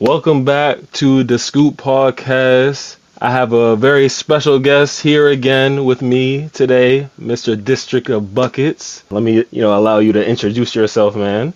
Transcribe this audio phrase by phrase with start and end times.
[0.00, 2.96] Welcome back to the Scoop Podcast.
[3.20, 7.62] I have a very special guest here again with me today, Mr.
[7.62, 9.04] District of Buckets.
[9.10, 11.54] Let me, you know, allow you to introduce yourself, man.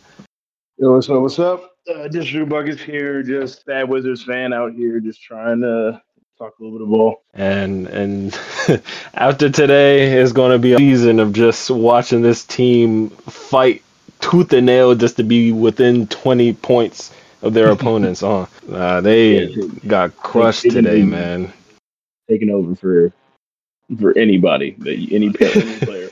[0.77, 1.21] Yo, what's up?
[1.21, 1.75] What's up?
[1.93, 6.01] Uh, District Buckets here, just bad Wizards fan out here, just trying to
[6.39, 7.23] talk a little bit of ball.
[7.35, 8.41] And and
[9.15, 13.83] after today is going to be a season of just watching this team fight
[14.21, 17.13] tooth and nail just to be within 20 points
[17.43, 18.21] of their opponents.
[18.21, 18.47] Huh?
[18.71, 21.53] Uh, they Yeah, got crushed they today, even- man.
[22.29, 23.13] Taking over for
[23.99, 24.77] for anybody,
[25.11, 26.11] any, player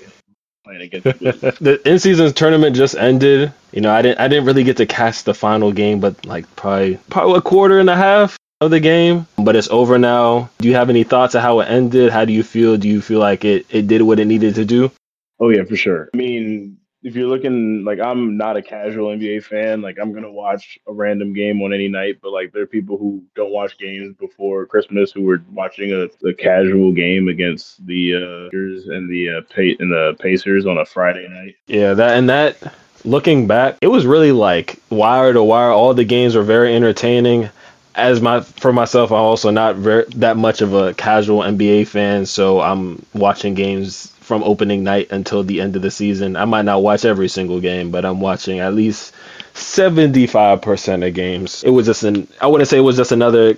[0.65, 3.52] playing against the the in-season tournament just ended.
[3.73, 6.45] You know, I didn't I didn't really get to catch the final game, but like
[6.57, 9.27] probably probably a quarter and a half of the game.
[9.37, 10.49] But it's over now.
[10.59, 12.11] Do you have any thoughts of how it ended?
[12.11, 12.79] How do you feel?
[12.79, 14.91] Do you feel like it, it did what it needed to do?
[15.38, 16.09] Oh yeah, for sure.
[16.15, 20.30] I mean, if you're looking like I'm not a casual NBA fan, like I'm gonna
[20.30, 23.79] watch a random game on any night, but like there are people who don't watch
[23.79, 29.38] games before Christmas who were watching a, a casual game against the uh, and the
[29.38, 31.54] uh, pa- and the Pacers on a Friday night.
[31.68, 32.74] Yeah, that and that.
[33.04, 35.70] Looking back, it was really like wire to wire.
[35.70, 37.51] All the games were very entertaining.
[37.95, 42.26] As my for myself, I'm also not very that much of a casual NBA fan,
[42.26, 46.35] so I'm watching games from opening night until the end of the season.
[46.35, 49.15] I might not watch every single game, but I'm watching at least
[49.55, 51.63] 75% of games.
[51.63, 53.57] It was just an I wouldn't say it was just another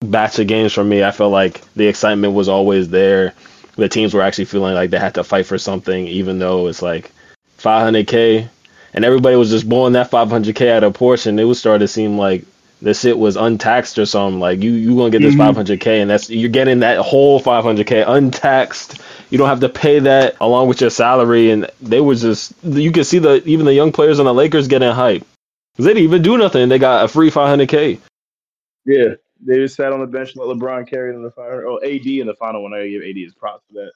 [0.00, 1.02] batch of games for me.
[1.02, 3.32] I felt like the excitement was always there.
[3.76, 6.82] The teams were actually feeling like they had to fight for something, even though it's
[6.82, 7.10] like
[7.56, 8.50] 500k,
[8.92, 11.38] and everybody was just blowing that 500k out of portion.
[11.38, 12.44] It was starting to seem like
[12.82, 14.40] the shit was untaxed or something.
[14.40, 15.54] Like you, you gonna get this Mhm.
[15.54, 19.00] 500k, and that's you're getting that whole 500k untaxed.
[19.30, 22.90] You don't have to pay that along with your salary, and they was just you
[22.92, 25.24] could see the even the young players on the Lakers getting hype.
[25.78, 26.68] They didn't even do nothing.
[26.68, 27.98] They got a free 500k.
[28.84, 29.14] Yeah,
[29.46, 31.60] they just sat on the bench and let LeBron carry them in the final.
[31.66, 32.74] Oh, AD in the final one.
[32.74, 33.92] I give AD his props for that.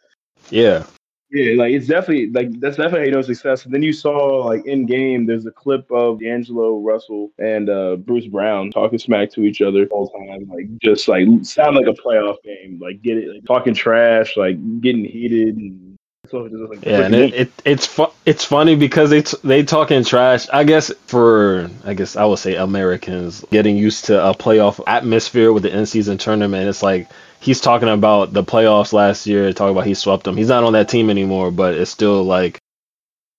[0.49, 0.85] Yeah,
[1.31, 3.65] Yeah, like it's definitely like that's definitely how you know success.
[3.65, 7.97] And then you saw like in game, there's a clip of D'Angelo Russell and uh,
[7.97, 11.87] Bruce Brown talking smack to each other all the time, like just like sound like
[11.87, 15.57] a playoff game, like get it, like, talking trash, like getting heated.
[15.57, 15.97] And
[16.31, 20.05] so it's like, Yeah, and it, it it's fu- it's funny because t- they talking
[20.05, 20.49] trash.
[20.53, 25.53] I guess for I guess I would say Americans getting used to a playoff atmosphere
[25.53, 26.69] with the in season tournament.
[26.69, 27.09] It's like
[27.41, 30.37] he's talking about the playoffs last year, talking about he swept them.
[30.37, 32.59] He's not on that team anymore, but it's still like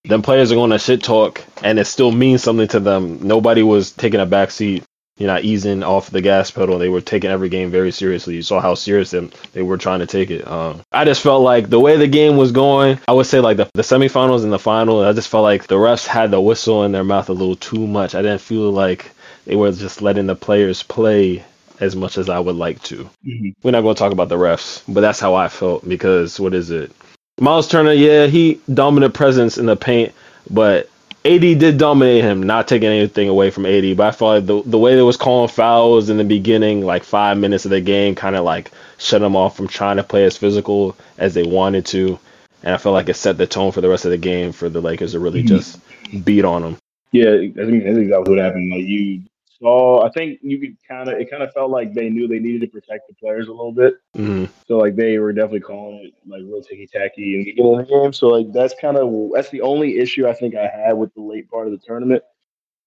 [0.05, 3.27] them players are going to shit talk, and it still means something to them.
[3.27, 4.83] Nobody was taking a back seat.
[5.17, 6.77] You're not easing off the gas pedal.
[6.77, 8.35] They were taking every game very seriously.
[8.35, 10.47] You saw how serious them they were trying to take it.
[10.47, 13.57] Um, I just felt like the way the game was going, I would say like
[13.57, 16.83] the, the semifinals and the final, I just felt like the refs had the whistle
[16.83, 18.13] in their mouth a little too much.
[18.13, 19.09] I didn't feel like
[19.45, 21.43] they were just letting the players play
[21.79, 23.09] as much as I would like to.
[23.25, 23.53] Mhm.
[23.63, 26.53] We're not going to talk about the refs, but that's how I felt because what
[26.53, 26.91] is it?
[27.39, 30.11] Miles Turner, yeah, he dominant presence in the paint,
[30.49, 30.89] but
[31.25, 33.93] AD did dominate him, not taking anything away from AD.
[33.95, 37.03] But I felt like the the way they was calling fouls in the beginning, like
[37.03, 40.23] five minutes of the game, kind of like shut them off from trying to play
[40.25, 42.17] as physical as they wanted to.
[42.63, 44.67] And I felt like it set the tone for the rest of the game for
[44.69, 45.47] the Lakers to really Mhm.
[45.47, 45.79] just
[46.23, 46.77] beat on them.
[47.11, 48.71] Yeah, I think that's exactly what happened.
[48.71, 49.21] Like you
[49.59, 52.39] saw, I think you could kind of, it kind of felt like they knew they
[52.39, 53.95] needed to protect the players a little bit.
[54.15, 57.79] hmm So like they were definitely calling it like real ticky tacky in the beginning
[57.79, 58.13] of the game.
[58.13, 61.21] So like that's kind of that's the only issue I think I had with the
[61.21, 62.23] late part of the tournament.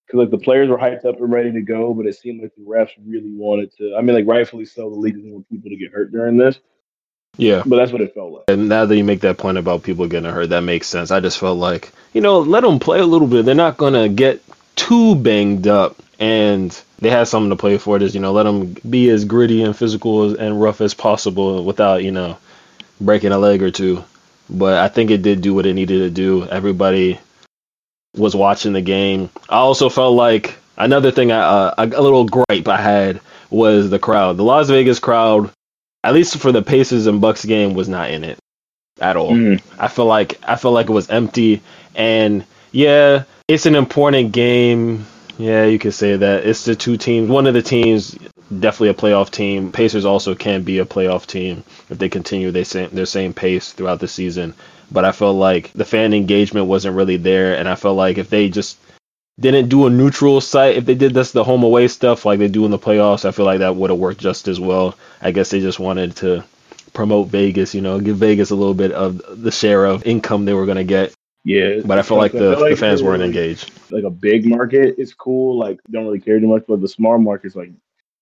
[0.07, 2.53] Because like the players were hyped up and ready to go, but it seemed like
[2.57, 3.95] the refs really wanted to.
[3.97, 6.59] I mean, like rightfully so, the league doesn't want people to get hurt during this,
[7.37, 7.63] Yeah.
[7.65, 8.45] but that's what it felt like.
[8.49, 11.13] And now that you make that point about people getting hurt, that makes sense.
[11.13, 13.45] I just felt like, you know, let them play a little bit.
[13.45, 14.43] They're not going to get
[14.75, 15.97] too banged up.
[16.21, 17.99] And they had something to play for.
[17.99, 22.05] Just, you know, let them be as gritty and physical and rough as possible without,
[22.05, 22.37] you know,
[23.01, 24.05] breaking a leg or two.
[24.51, 26.45] But I think it did do what it needed to do.
[26.47, 27.19] Everybody
[28.17, 29.31] was watching the game.
[29.49, 33.21] I also felt like another thing, I, uh, a, a little gripe I had
[33.51, 34.37] was the crowd.
[34.37, 35.51] The Las Vegas crowd,
[36.05, 38.39] at least for the Pacers and Bucks game, was not in it
[39.01, 39.31] at all.
[39.33, 39.63] Mhm.
[39.78, 41.63] I feel like I feel like it was empty.
[41.95, 45.07] And yeah, it's an important game.
[45.41, 46.45] Yeah, you could say that.
[46.45, 47.31] It's the two teams.
[47.31, 48.10] One of the teams
[48.59, 49.72] definitely a playoff team.
[49.72, 53.72] Pacers also can be a playoff team if they continue they same, their same pace
[53.72, 54.53] throughout the season.
[54.92, 58.28] But I felt like the fan engagement wasn't really there, and I felt like if
[58.28, 58.77] they just
[59.39, 62.48] didn't do a neutral site, if they did this the home away stuff like they
[62.48, 64.95] do in the playoffs, I feel like that would have worked just as well.
[65.22, 66.45] I guess they just wanted to
[66.92, 70.53] promote Vegas, you know, give Vegas a little bit of the share of income they
[70.53, 71.15] were going to get.
[71.45, 73.72] Yeah, but I feel like the, like the fans weren't engaged.
[73.91, 77.19] Like a big market is cool, like don't really care too much, but the small
[77.19, 77.72] markets, like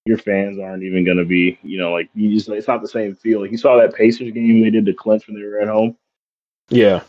[0.04, 3.16] your fans aren't even gonna be, you know, like you just it's not the same
[3.16, 3.40] feel.
[3.40, 5.96] Like you saw that Pacers game they did the clinch when they were at home.
[6.68, 7.02] Yeah,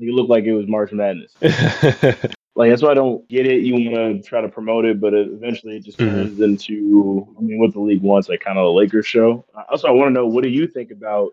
[0.00, 1.34] it looked like it was March Madness.
[1.40, 3.62] like that's why I don't get it.
[3.62, 6.14] You want to try to promote it, but it, eventually it just mm-hmm.
[6.14, 9.44] turns into I mean, what the league wants, like kind of a Lakers show.
[9.70, 11.30] Also, I want to know what do you think about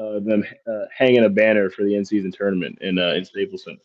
[0.00, 3.64] uh, them uh, hanging a banner for the in season tournament in uh, in Staples
[3.64, 3.80] Center?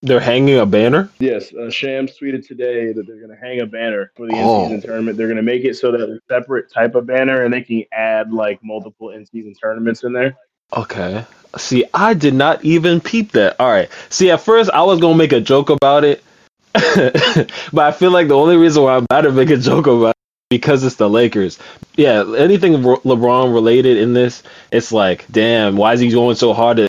[0.00, 1.10] They're hanging a banner.
[1.18, 4.62] Yes, uh, Shams tweeted today that they're going to hang a banner for the oh.
[4.62, 5.16] in-season tournament.
[5.16, 7.82] They're going to make it so that a separate type of banner, and they can
[7.90, 10.36] add like multiple in-season tournaments in there.
[10.76, 11.24] Okay.
[11.56, 13.56] See, I did not even peep that.
[13.58, 13.90] All right.
[14.10, 16.22] See, at first I was gonna make a joke about it,
[16.72, 20.14] but I feel like the only reason why I'm about to make a joke about
[20.48, 21.58] because it's the Lakers.
[21.96, 24.42] Yeah, anything LeBron related in this,
[24.72, 26.88] it's like, damn, why is he going so hard to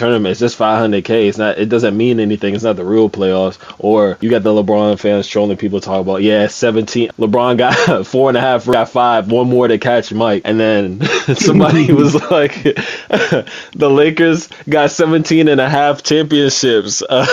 [0.00, 0.30] tournament.
[0.32, 1.28] It's just 500k.
[1.28, 1.58] It's not.
[1.58, 2.54] It doesn't mean anything.
[2.54, 3.58] It's not the real playoffs.
[3.78, 7.10] Or you got the LeBron fans trolling people talk about yeah, 17.
[7.18, 11.02] LeBron got four and a half, got five, one more to catch Mike, and then
[11.34, 17.02] somebody was like, the Lakers got 17 and a half championships.
[17.02, 17.26] Uh,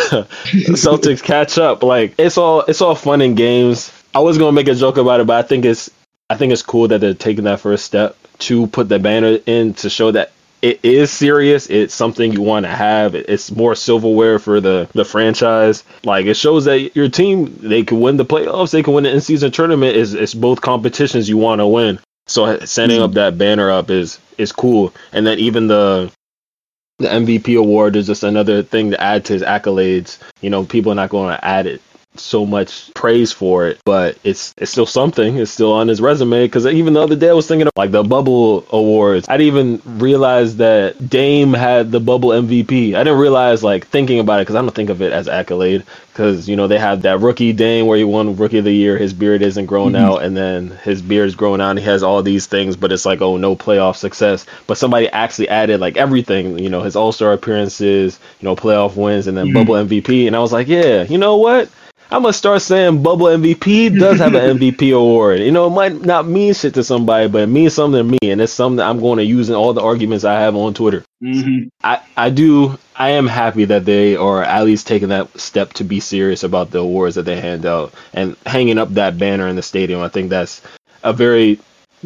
[0.75, 1.83] Celtics catch up.
[1.83, 3.91] Like it's all it's all fun and games.
[4.17, 5.91] I was gonna make a joke about it, but I think it's
[6.27, 9.75] I think it's cool that they're taking that first step to put the banner in
[9.75, 10.31] to show that
[10.63, 11.69] it is serious.
[11.69, 13.13] It's something you want to have.
[13.13, 15.83] It's more silverware for the the franchise.
[16.03, 18.71] Like it shows that your team they can win the playoffs.
[18.71, 19.95] They can win the in season tournament.
[19.95, 21.99] Is it's both competitions you want to win.
[22.25, 23.17] So setting up mm-hmm.
[23.17, 24.95] that banner up is is cool.
[25.11, 26.11] And then even the
[26.97, 30.17] the MVP award is just another thing to add to his accolades.
[30.41, 31.83] You know, people are not going to add it
[32.19, 35.37] so much praise for it, but it's it's still something.
[35.37, 37.91] It's still on his resume because even the other day I was thinking of like
[37.91, 39.27] the Bubble Awards.
[39.29, 42.95] I didn't even realize that Dame had the Bubble MVP.
[42.95, 45.83] I didn't realize like thinking about it because I don't think of it as accolade
[46.17, 48.97] because you know they have that rookie Dame where he won Rookie of the Year.
[48.97, 50.03] His beard isn't grown mm-hmm.
[50.03, 51.71] out, and then his beard is growing out.
[51.71, 54.45] and He has all these things, but it's like oh no playoff success.
[54.65, 56.57] But somebody actually added like everything.
[56.57, 59.57] You know his All Star appearances, you know playoff wins, and then mm-hmm.
[59.57, 60.25] Bubble MVP.
[60.25, 61.69] And I was like, yeah, you know what?
[62.09, 65.39] I'm gonna start saying Bubble MVP does have an MVP award.
[65.39, 68.31] You know, it might not mean shit to somebody, but it means something to me,
[68.31, 71.03] and it's something I'm going to use in all the arguments I have on Twitter.
[71.21, 71.67] Mm-hmm.
[71.83, 75.83] I I do I am happy that they are at least taking that step to
[75.83, 79.57] be serious about the awards that they hand out and hanging up that banner in
[79.57, 80.01] the stadium.
[80.01, 80.61] I think that's
[81.03, 81.59] a very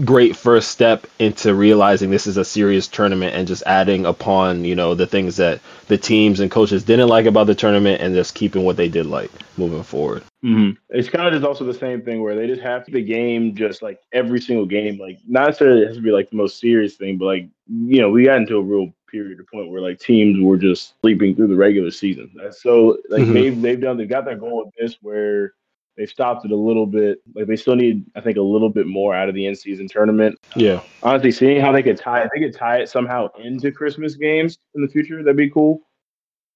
[0.06, 4.76] great first step into realizing this is a serious tournament and just adding upon you
[4.76, 8.34] know the things that the teams and coaches didn't like about the tournament and just
[8.34, 10.72] keeping what they did like moving forward mm-hmm.
[10.90, 13.54] it's kind of just also the same thing where they just have to the game
[13.56, 16.60] just like every single game like not necessarily it has to be like the most
[16.60, 19.82] serious thing but like you know we got into a real period or point where
[19.82, 23.34] like teams were just sleeping through the regular season so like mm-hmm.
[23.34, 25.54] they've, they've done they've got their goal with this where
[25.98, 27.20] they stopped it a little bit.
[27.36, 30.40] Like they still need, I think, a little bit more out of the in-season tournament.
[30.56, 30.82] Yeah.
[31.04, 34.82] Honestly, seeing how they could tie, they could tie it somehow into Christmas games in
[34.82, 35.22] the future.
[35.24, 35.82] That'd be cool.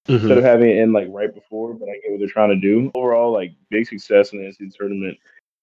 [0.08, 0.20] Mm-hmm.
[0.20, 2.56] Instead of having it in like right before, but I get what they're trying to
[2.56, 2.92] do.
[2.94, 5.18] Overall, like big success in the in-season tournament.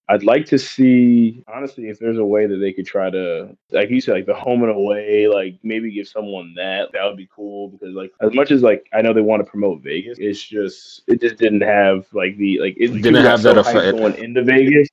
[0.10, 3.90] I'd like to see, honestly, if there's a way that they could try to, like
[3.90, 6.92] you said, like the home and away, like maybe give someone that.
[6.92, 9.50] That would be cool because, like, as much as like I know they want to
[9.50, 13.58] promote Vegas, it's just it just didn't have like the like it didn't have that
[13.58, 14.90] effect going into Vegas.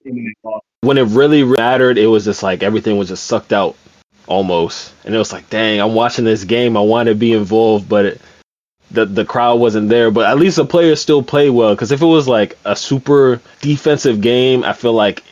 [0.83, 3.77] When it really mattered, it was just like everything was just sucked out
[4.29, 7.89] almost, and it was like, dang, I'm watching this game, I want to be involved,
[7.89, 8.05] but.
[8.07, 8.21] It,
[8.91, 11.75] the the crowd wasn't there, but at least the players still play well.
[11.75, 15.23] Because if it was like a super defensive game, I feel like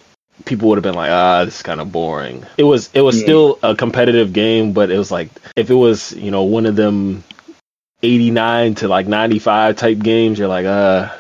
[0.45, 2.45] people would have been like, ah, this is kind of boring.
[2.57, 3.25] It was it was yeah.
[3.25, 6.77] still a competitive game, but it was like if it was you know one of
[6.77, 7.25] them
[8.03, 11.11] 89 to like 95 type games, you're like, uh,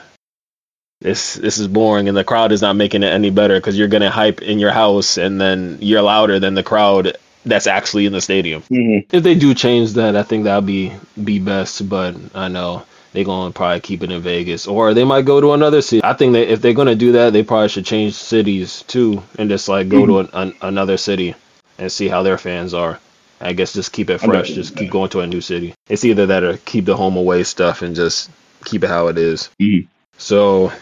[1.00, 3.88] this this is boring, and the crowd is not making it any better because you're
[3.88, 7.16] gonna hype in your house, and then you're louder than the crowd
[7.48, 8.62] that's actually in the stadium.
[8.62, 9.14] Mm-hmm.
[9.14, 11.88] If they do change that, I think that'll be be best.
[11.88, 15.52] But I know they're gonna probably keep it in Vegas, or they might go to
[15.52, 16.02] another city.
[16.04, 19.48] I think that if they're gonna do that, they probably should change cities too, and
[19.48, 20.32] just like go mm-hmm.
[20.32, 21.34] to an, an, another city
[21.78, 23.00] and see how their fans are.
[23.40, 24.48] I guess just keep it fresh.
[24.48, 25.74] Just keep going to a new city.
[25.88, 28.30] It's either that or keep the home away stuff and just
[28.64, 29.50] keep it how it is.
[29.60, 29.86] Mm-hmm.
[30.18, 30.72] So,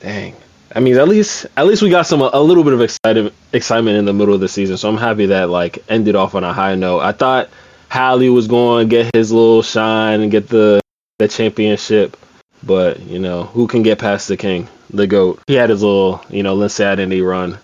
[0.00, 0.36] dang,
[0.74, 3.96] I mean, at least at least we got some a little bit of excited excitement
[3.96, 4.76] in the middle of the season.
[4.76, 7.00] So I'm happy that like ended off on a high note.
[7.00, 7.48] I thought
[7.90, 10.80] Hallie was going to get his little shine and get the
[11.18, 12.16] the championship,
[12.62, 15.40] but you know who can get past the king, the goat.
[15.46, 17.58] He had his little you know let's say identity run.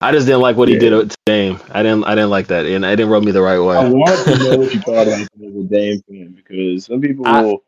[0.00, 0.74] I just didn't like what yeah.
[0.74, 1.60] he did to Dame.
[1.70, 3.76] I didn't I didn't like that, and it didn't rub me the right way.
[3.76, 7.42] I want to know what you thought about the Dame thing because some people I,
[7.42, 7.62] will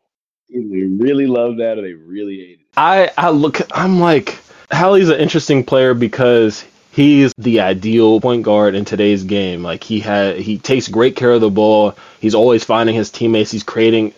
[0.49, 2.65] They really love that or they really hate it.
[2.75, 4.37] I I look I'm like
[4.71, 9.63] Hallie's an interesting player because he's the ideal point guard in today's game.
[9.63, 11.95] Like he had he takes great care of the ball.
[12.19, 13.51] He's always finding his teammates.
[13.51, 14.13] He's creating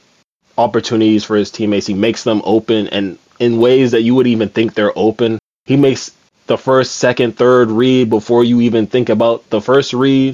[0.57, 1.87] opportunities for his teammates.
[1.87, 5.39] He makes them open and in ways that you would even think they're open.
[5.65, 6.11] He makes
[6.47, 10.33] the first, second, third read before you even think about the first read.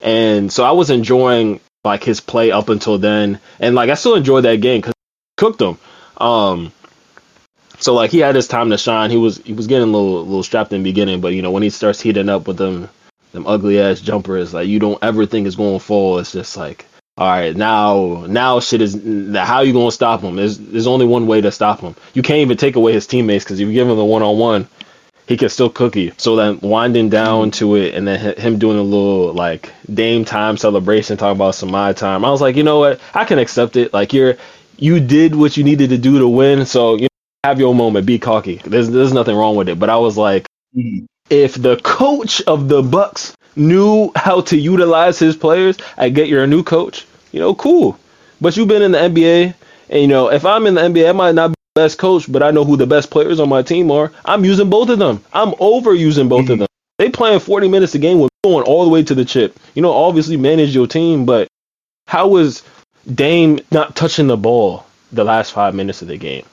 [0.00, 4.14] And so I was enjoying like his play up until then, and like I still
[4.14, 4.94] enjoyed that game because
[5.36, 5.78] cooked him.
[6.16, 6.72] Um,
[7.78, 9.10] so like he had his time to shine.
[9.10, 11.50] He was he was getting a little little strapped in the beginning, but you know
[11.50, 12.88] when he starts heating up with them
[13.32, 16.18] them ugly ass jumpers, like you don't ever think it's going to fall.
[16.18, 19.00] It's just like all right, now now shit is
[19.36, 20.34] how you gonna stop him?
[20.34, 21.94] There's there's only one way to stop him.
[22.12, 24.36] You can't even take away his teammates because if you give him the one on
[24.36, 24.66] one,
[25.28, 26.12] he can still cook you.
[26.16, 30.56] So then winding down to it, and then him doing a little like Dame time
[30.56, 32.24] celebration, talking about some my time.
[32.24, 33.00] I was like, you know what?
[33.14, 33.94] I can accept it.
[33.94, 34.36] Like you're
[34.76, 36.66] you did what you needed to do to win.
[36.66, 37.06] So you
[37.44, 38.56] have your moment, be cocky.
[38.64, 39.78] There's there's nothing wrong with it.
[39.78, 41.04] But I was like, mm-hmm.
[41.28, 46.44] if the coach of the Bucks knew how to utilize his players, I get you're
[46.44, 47.06] a new coach.
[47.32, 47.98] You know, cool.
[48.40, 49.54] But you've been in the NBA,
[49.90, 52.30] and you know, if I'm in the NBA, I might not be the best coach,
[52.32, 54.10] but I know who the best players on my team are.
[54.24, 55.22] I'm using both of them.
[55.32, 56.52] I'm overusing both mm-hmm.
[56.52, 56.68] of them.
[56.98, 59.58] They playing 40 minutes a game with going all the way to the chip.
[59.74, 61.48] You know, obviously manage your team, but
[62.06, 62.62] how was
[63.12, 66.46] Dame not touching the ball the last five minutes of the game?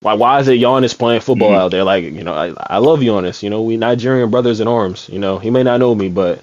[0.00, 1.60] Why why is it Giannis playing football mm-hmm.
[1.60, 1.84] out there?
[1.84, 3.42] Like, you know, I, I love Giannis.
[3.42, 5.08] You know, we Nigerian brothers in arms.
[5.08, 6.42] You know, he may not know me, but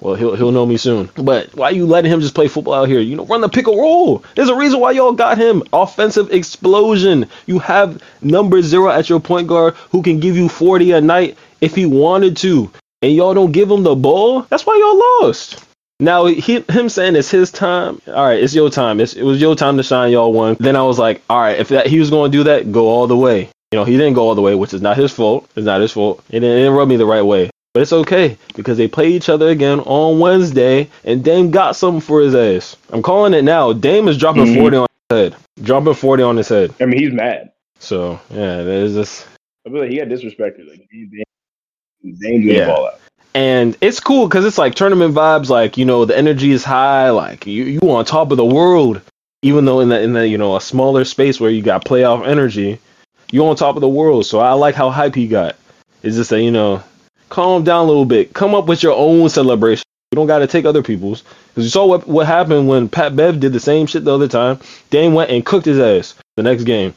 [0.00, 1.08] well, he'll he'll know me soon.
[1.16, 3.00] But why you letting him just play football out here?
[3.00, 4.22] You know, run the pick and roll.
[4.34, 5.62] There's a reason why y'all got him.
[5.72, 7.28] Offensive explosion.
[7.46, 11.38] You have number zero at your point guard who can give you 40 a night
[11.62, 14.42] if he wanted to, and y'all don't give him the ball.
[14.42, 15.65] That's why y'all lost.
[15.98, 18.00] Now he, him saying it's his time.
[18.06, 19.00] All right, it's your time.
[19.00, 20.12] It's, it was your time to shine.
[20.12, 20.56] Y'all won.
[20.60, 22.88] Then I was like, all right, if that, he was going to do that, go
[22.88, 23.48] all the way.
[23.72, 25.50] You know, he didn't go all the way, which is not his fault.
[25.56, 26.22] It's not his fault.
[26.28, 27.50] It didn't, it didn't rub me the right way.
[27.72, 32.00] But it's okay because they play each other again on Wednesday, and Dame got something
[32.00, 32.76] for his ass.
[32.90, 33.72] I'm calling it now.
[33.72, 34.60] Dame is dropping mm-hmm.
[34.60, 35.36] 40 on his head.
[35.62, 36.74] Dropping 40 on his head.
[36.80, 37.52] I mean, he's mad.
[37.78, 39.26] So yeah, there's this.
[39.66, 40.68] I feel like he got disrespected.
[40.68, 41.10] Like Dame,
[42.18, 42.60] Dame yeah.
[42.60, 43.00] the ball out.
[43.36, 45.50] And it's cool because it's like tournament vibes.
[45.50, 47.10] Like you know, the energy is high.
[47.10, 49.02] Like you, you on top of the world,
[49.42, 52.26] even though in the in the you know a smaller space where you got playoff
[52.26, 52.78] energy,
[53.30, 54.24] you on top of the world.
[54.24, 55.56] So I like how hype he got.
[56.02, 56.82] It's just that you know
[57.28, 58.32] calm down a little bit.
[58.32, 59.84] Come up with your own celebration.
[60.12, 61.22] You don't got to take other people's.
[61.48, 64.28] Because you saw what, what happened when Pat Bev did the same shit the other
[64.28, 64.60] time.
[64.88, 66.94] Dame went and cooked his ass the next game.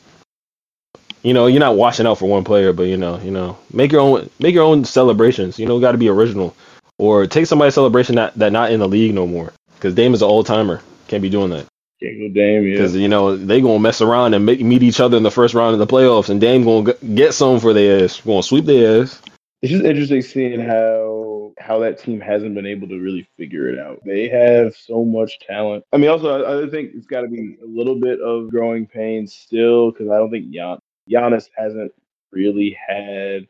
[1.24, 3.92] You know, you're not washing out for one player, but you know, you know, make
[3.92, 5.60] your own make your own celebrations.
[5.60, 6.56] You know, got to be original,
[6.98, 9.52] or take somebody's celebration that that not in the league no more.
[9.76, 11.66] Because Dame is an old timer, can't be doing that.
[12.02, 12.74] Can't go Dame, yeah.
[12.74, 15.54] Because you know they gonna mess around and make, meet each other in the first
[15.54, 18.22] round of the playoffs, and Dame gonna get some for their ass.
[18.22, 19.22] Gonna sweep their ass
[19.62, 23.78] it's just interesting seeing how how that team hasn't been able to really figure it
[23.78, 24.00] out.
[24.06, 25.84] They have so much talent.
[25.92, 28.88] I mean, also I, I think it's got to be a little bit of growing
[28.88, 31.92] pains still because I don't think Gian, Giannis hasn't
[32.32, 33.48] really had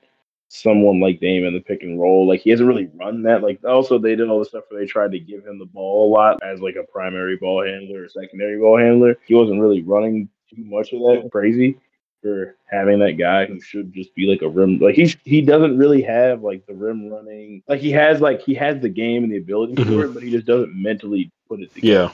[0.49, 2.27] someone like Dame in the pick and roll.
[2.27, 3.43] Like he hasn't really run that.
[3.43, 6.09] Like also they did all the stuff where they tried to give him the ball
[6.09, 9.15] a lot as like a primary ball handler or secondary ball handler.
[9.25, 11.77] He wasn't really running too much of that crazy
[12.21, 14.79] for having that guy who should just be like a rim.
[14.79, 17.63] Like he he doesn't really have like the rim running.
[17.67, 19.93] Like he has like he has the game and the ability mm-hmm.
[19.93, 22.03] for it, but he just doesn't mentally put it together.
[22.03, 22.11] Yeah.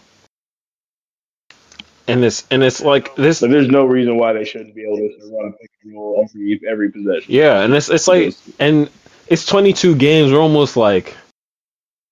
[2.07, 3.39] And it's and it's like this.
[3.39, 6.23] So there's no reason why they shouldn't be able to run a pick and roll
[6.23, 7.33] every every possession.
[7.33, 8.89] Yeah, and it's it's like and
[9.27, 10.31] it's 22 games.
[10.31, 11.15] We're almost like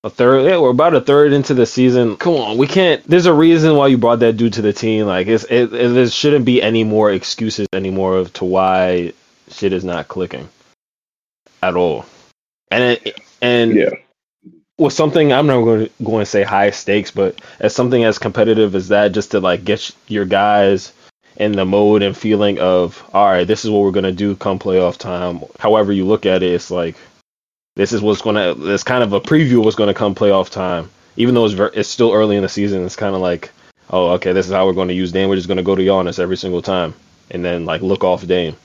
[0.03, 0.45] a third.
[0.45, 2.17] Yeah, we're about a third into the season.
[2.17, 3.03] Come on, we can't.
[3.07, 5.05] There's a reason why you brought that dude to the team.
[5.05, 9.13] Like, it's it, it there shouldn't be any more excuses anymore of to why
[9.49, 10.49] shit is not clicking
[11.61, 12.05] at all.
[12.71, 13.89] And it, and yeah.
[14.77, 18.19] With something I'm not going to going to say high stakes, but as something as
[18.19, 20.93] competitive as that, just to like get your guys
[21.35, 24.59] in the mode and feeling of all right, this is what we're gonna do come
[24.59, 25.41] playoff time.
[25.57, 26.95] However you look at it, it's like
[27.75, 30.15] this is what's going to this kind of a preview of what's going to come
[30.15, 30.89] playoff time.
[31.15, 33.51] Even though it's very, it's still early in the season, it's kind of like,
[33.89, 35.29] oh, okay, this is how we're going to use Dame.
[35.29, 36.93] We're just going to go to Giannis every single time,
[37.31, 38.55] and then like look off Dame.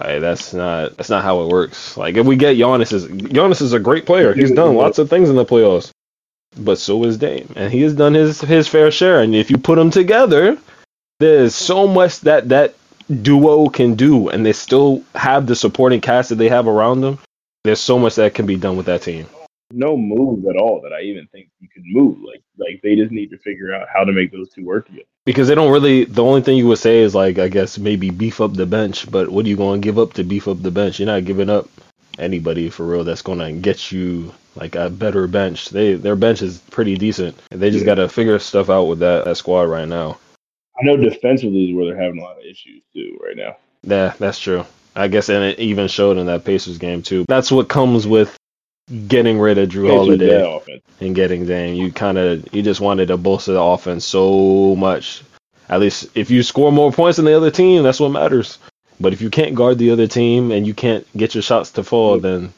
[0.00, 1.96] Right, that's not that's not how it works.
[1.96, 4.32] Like if we get Giannis is Giannis is a great player.
[4.32, 5.90] He's done lots of things in the playoffs,
[6.56, 9.20] but so is Dame, and he has done his his fair share.
[9.20, 10.56] And if you put them together,
[11.20, 12.74] there's so much that that
[13.22, 17.18] duo can do, and they still have the supporting cast that they have around them
[17.64, 19.26] there's so much that can be done with that team.
[19.74, 22.18] No move at all that I even think you could move.
[22.20, 25.06] Like like they just need to figure out how to make those two work together.
[25.24, 26.04] Because they don't really.
[26.04, 29.10] The only thing you would say is like, I guess maybe beef up the bench.
[29.10, 30.98] But what are you going to give up to beef up the bench?
[30.98, 31.68] You're not giving up
[32.18, 35.70] anybody for real that's going to get you like a better bench.
[35.70, 37.38] They their bench is pretty decent.
[37.50, 37.94] They just Yeah.
[37.94, 40.18] got to figure stuff out with that, that squad right now.
[40.80, 43.56] I know defensively is where they're having a lot of issues too right now.
[43.82, 44.64] Yeah, that's true.
[44.94, 47.24] I guess, and it even showed in that Pacers game too.
[47.28, 48.36] That's what comes with
[49.08, 50.60] getting rid of Jrue Holiday
[51.00, 51.74] and getting Dame.
[51.74, 55.22] You kind of you just wanted to bolster the offense so much.
[55.68, 58.58] At least if you score more points than the other team, that's what matters.
[59.00, 61.82] But if you can't guard the other team and you can't get your shots to
[61.82, 62.52] fall, then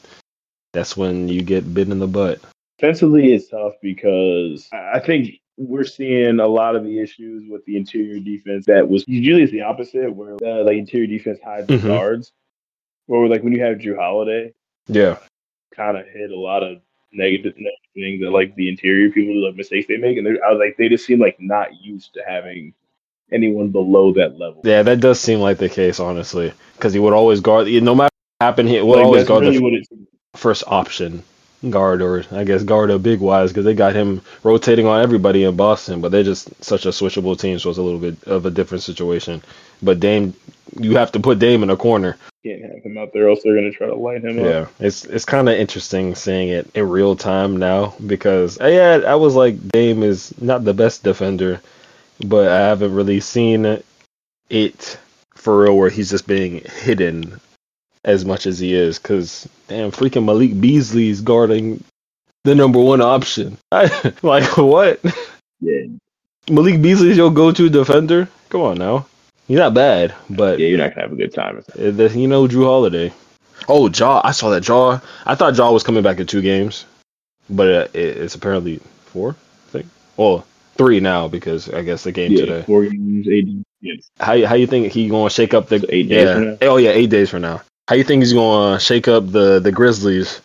[0.73, 2.39] that's when you get bit in the butt.
[2.77, 7.77] Defensively, it's tough because I think we're seeing a lot of the issues with the
[7.77, 11.77] interior defense that was usually it's the opposite, where uh, like interior defense hides the
[11.77, 11.87] Mhm.
[11.87, 12.33] guards.
[13.07, 14.53] Or like when you have Jrue Holiday,
[14.87, 15.17] Yeah,
[15.75, 16.81] kind of hit a lot of
[17.13, 20.59] negative, negative things that like the interior people like mistakes they make, and I was
[20.59, 22.73] like they just seem like not used to having
[23.31, 24.61] anyone below that level.
[24.63, 27.67] yeah, that does seem like the case, honestly, because he would always guard.
[27.67, 31.23] No matter what happened, he would Like, always guard really the first option
[31.71, 35.43] guard, or I guess guard a big wise, because they got him rotating on everybody
[35.43, 36.01] in Boston.
[36.01, 38.83] But they're just such a switchable team, so it's a little bit of a different
[38.83, 39.41] situation.
[39.81, 40.33] But Dame,
[40.79, 42.17] you have to put Dame in a corner.
[42.43, 44.45] can't have him out there, else they're gonna try to light him up.
[44.45, 49.01] Yeah, it's it's kind of interesting seeing it in real time now because uh, yeah,
[49.07, 51.61] I was like Dame is not the best defender,
[52.25, 53.81] but I haven't really seen
[54.49, 54.99] it
[55.35, 57.39] for real where he's just being hidden
[58.05, 58.97] as much as he is.
[58.99, 61.83] Cause damn, freaking Malik Beasley's guarding
[62.45, 63.57] the number one option.
[63.71, 65.01] I, like what?
[65.59, 65.87] Yeah,
[66.49, 68.29] Malik Beasley's your go-to defender?
[68.49, 69.07] Come on now,
[69.47, 71.63] he's not bad, but yeah, you're not gonna have a good time.
[71.75, 73.11] the- You know Jrue Holiday.
[73.67, 74.21] Oh, Ja.
[74.23, 74.99] I saw that Ja.
[75.25, 76.85] I thought Ja was coming back in two games,
[77.49, 79.31] but uh, it, it's apparently four.
[79.31, 79.85] I think.
[80.17, 80.45] Well,
[80.77, 82.61] three now because I guess the game Yeah, today.
[82.63, 83.47] four games, eight.
[83.81, 86.33] Yeah, How how you think he gonna shake up the So eight days yeah?
[86.35, 86.57] from now?
[86.61, 87.61] Oh yeah, eight days from now.
[87.87, 90.41] How you think he's gonna shake up the the Grizzlies?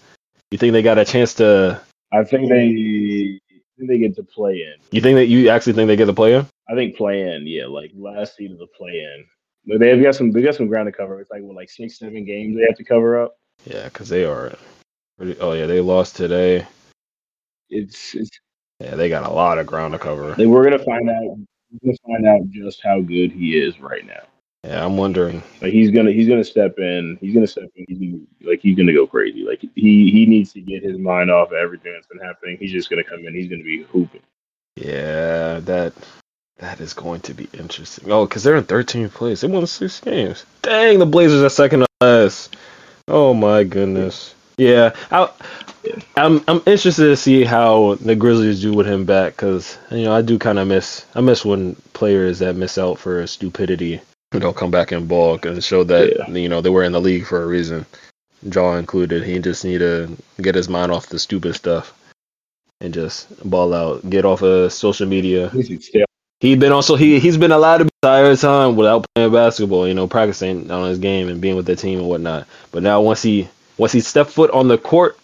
[0.51, 1.81] You think they got a chance to?
[2.13, 3.41] I think they
[3.79, 4.75] they get to play in.
[4.91, 6.47] You think that you actually think they get to play in?
[6.69, 9.25] I think play in, yeah, like last seed of the play in.
[9.67, 11.21] But they've got some they got some ground to cover.
[11.21, 13.37] It's like what, like six, seven games they have to cover up.
[13.65, 14.55] Yeah, because they are.
[15.17, 16.67] Pretty, oh yeah, they lost today.
[17.71, 18.31] It's it's
[18.81, 20.31] Yeah, they got a lot of ground to cover.
[20.31, 21.39] like we're gonna find out
[21.83, 24.23] we're gonna find out just how good he is right now.
[24.65, 25.43] Yeah, I'm wondering.
[25.63, 27.17] Like he's gonna he's gonna step in.
[27.21, 27.87] He's gonna step in.
[27.89, 29.43] He's gonna, like he's gonna go crazy.
[29.43, 32.59] Like he he needs to get his mind off of everything that's been happening.
[32.59, 33.35] He's just gonna come in.
[33.35, 34.21] He's gonna be hooping.
[34.77, 35.95] Yeah, that
[36.59, 38.13] that is going to be interesting.
[38.13, 39.41] Oh, because they're in 13th place.
[39.41, 40.45] They won six games.
[40.61, 42.55] Dang, the Blazers are second to last.
[43.09, 44.35] Oh my goodness.
[44.59, 45.31] Yeah, I,
[46.19, 50.15] I'm I'm interested to see how the Grizzlies do with him back because you know
[50.15, 54.03] I do kind of miss I miss when players that miss out for stupidity
[54.39, 56.35] don't come back and ball and show that Yeah.
[56.35, 57.85] you know they were in the league for a reason.
[58.43, 59.25] Ja included.
[59.25, 61.93] He just need to get his mind off the stupid stuff
[62.81, 64.09] and just ball out.
[64.09, 65.51] Get off of social media.
[65.51, 66.05] He should stay.
[66.39, 67.91] He been also he he's been allowed to be
[68.37, 69.87] time without playing basketball.
[69.87, 72.47] You know, practicing on his game and being with the team and whatnot.
[72.73, 75.19] But now once he once he step foot on the court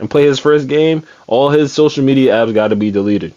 [0.00, 3.34] and play his first game, all his social media apps got to be deleted.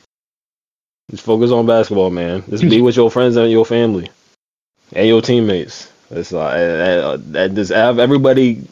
[1.11, 2.43] Just focus on basketball, man.
[2.49, 4.09] Just be with your friends and your family
[4.93, 5.91] and your teammates.
[6.09, 8.63] It's like uh, uh, just have everybody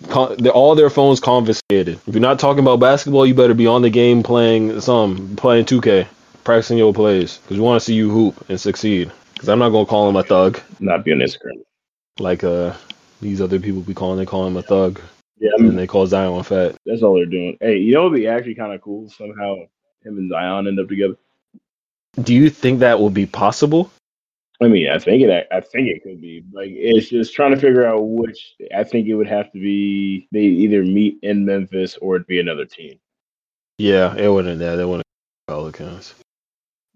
[0.54, 2.00] all their phones confiscated.
[2.06, 5.66] If you're not talking about basketball, you better be on the game playing some playing
[5.66, 6.06] 2K,
[6.44, 9.12] practicing your plays because we want to see you hoop and succeed.
[9.34, 11.64] Because I'm not gonna call him a thug Not be on Instagram.
[12.20, 12.74] like uh
[13.22, 14.18] these other people be calling.
[14.20, 15.00] They call him a thug
[15.40, 16.76] Yeah, I and they call Zion fat.
[16.86, 17.58] that's all they're doing.
[17.62, 19.10] Hey, you know what would be actually kind of cool?
[19.12, 19.56] Somehow
[20.04, 21.16] him and Zion end up together.
[22.22, 23.92] Do you think that will be possible?
[24.62, 25.48] I mean, I think it.
[25.52, 26.44] I think it could be.
[26.52, 28.56] Like, it's just trying to figure out which.
[28.76, 32.40] I think it would have to be they either meet in Memphis or it'd be
[32.40, 33.00] another team.
[33.78, 34.60] Yeah, it wouldn't.
[34.60, 35.06] Yeah, they wouldn't.
[35.48, 36.14] Pelicans.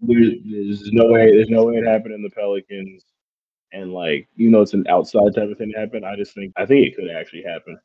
[0.00, 1.30] There's, there's no way.
[1.30, 3.02] There's no way it happened in the Pelicans.
[3.72, 6.04] And like, you know, it's an outside type of thing to happen.
[6.04, 6.52] I just think.
[6.56, 7.78] I think it could actually happen.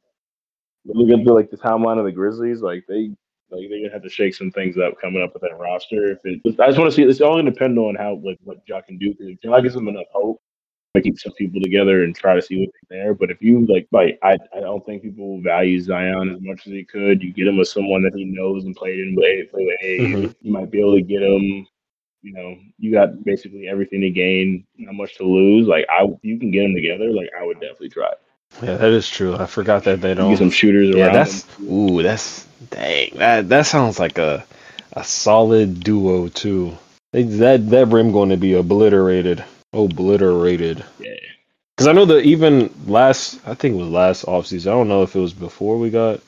[0.85, 2.61] But look at the like the timeline of the Grizzlies.
[2.61, 3.11] Like they.
[3.51, 6.11] Like they're gonna have to shake some things up coming up with that roster.
[6.11, 7.03] If it, I just want to see.
[7.03, 9.11] It's all gonna depend on how like what Ja can do.
[9.13, 10.41] Because if gives them enough hope,
[10.95, 13.13] to keep some people together and try to see what's there.
[13.13, 16.65] But if you like, like I, I don't think people will value Zion as much
[16.65, 17.21] as he could.
[17.21, 20.01] You get him with someone that he knows and played in with, play with age.
[20.01, 20.35] Mhm.
[20.41, 21.67] You might be able to get him.
[22.21, 25.67] You know, you got basically everything to gain, not much to lose.
[25.67, 27.11] Like I, you can get them together.
[27.11, 28.09] Like I would definitely try.
[28.09, 28.19] it.
[28.61, 29.35] Yeah, that is true.
[29.35, 30.31] I forgot that they don't.
[30.31, 31.15] Get some shooters yeah, around.
[31.15, 31.71] that's him.
[31.71, 33.11] ooh, that's dang.
[33.15, 34.45] That that sounds like a
[34.93, 36.77] a solid duo too.
[37.11, 40.83] They, that that rim going to be obliterated, obliterated.
[40.99, 41.15] Yeah.
[41.75, 44.67] Because I know that even last, I think it was last offseason.
[44.67, 46.19] I don't know if it was before we got.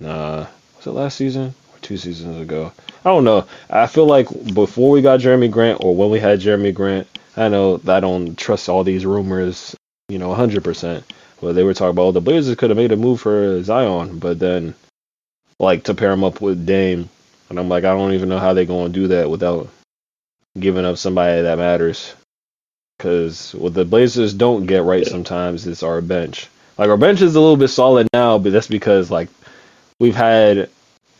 [0.00, 2.72] Nah, was it last season or two seasons ago?
[3.04, 3.46] I don't know.
[3.68, 7.48] I feel like before we got Jerami Grant or when we had Jerami Grant, I
[7.48, 9.76] know I don't trust all these rumors,
[10.08, 11.02] you know, 100%.
[11.40, 14.18] But they were talking about, oh, the Blazers could have made a move for Zion,
[14.18, 14.74] but then,
[15.58, 17.08] like, to pair him up with Dame.
[17.48, 19.68] And I'm like, I don't even know how they're going to do that without
[20.58, 22.14] giving up somebody that matters.
[22.96, 26.48] Because what the Blazers don't get right sometimes is our bench.
[26.76, 29.28] Like, our bench is a little bit solid now, but that's because, like,
[30.00, 30.68] we've had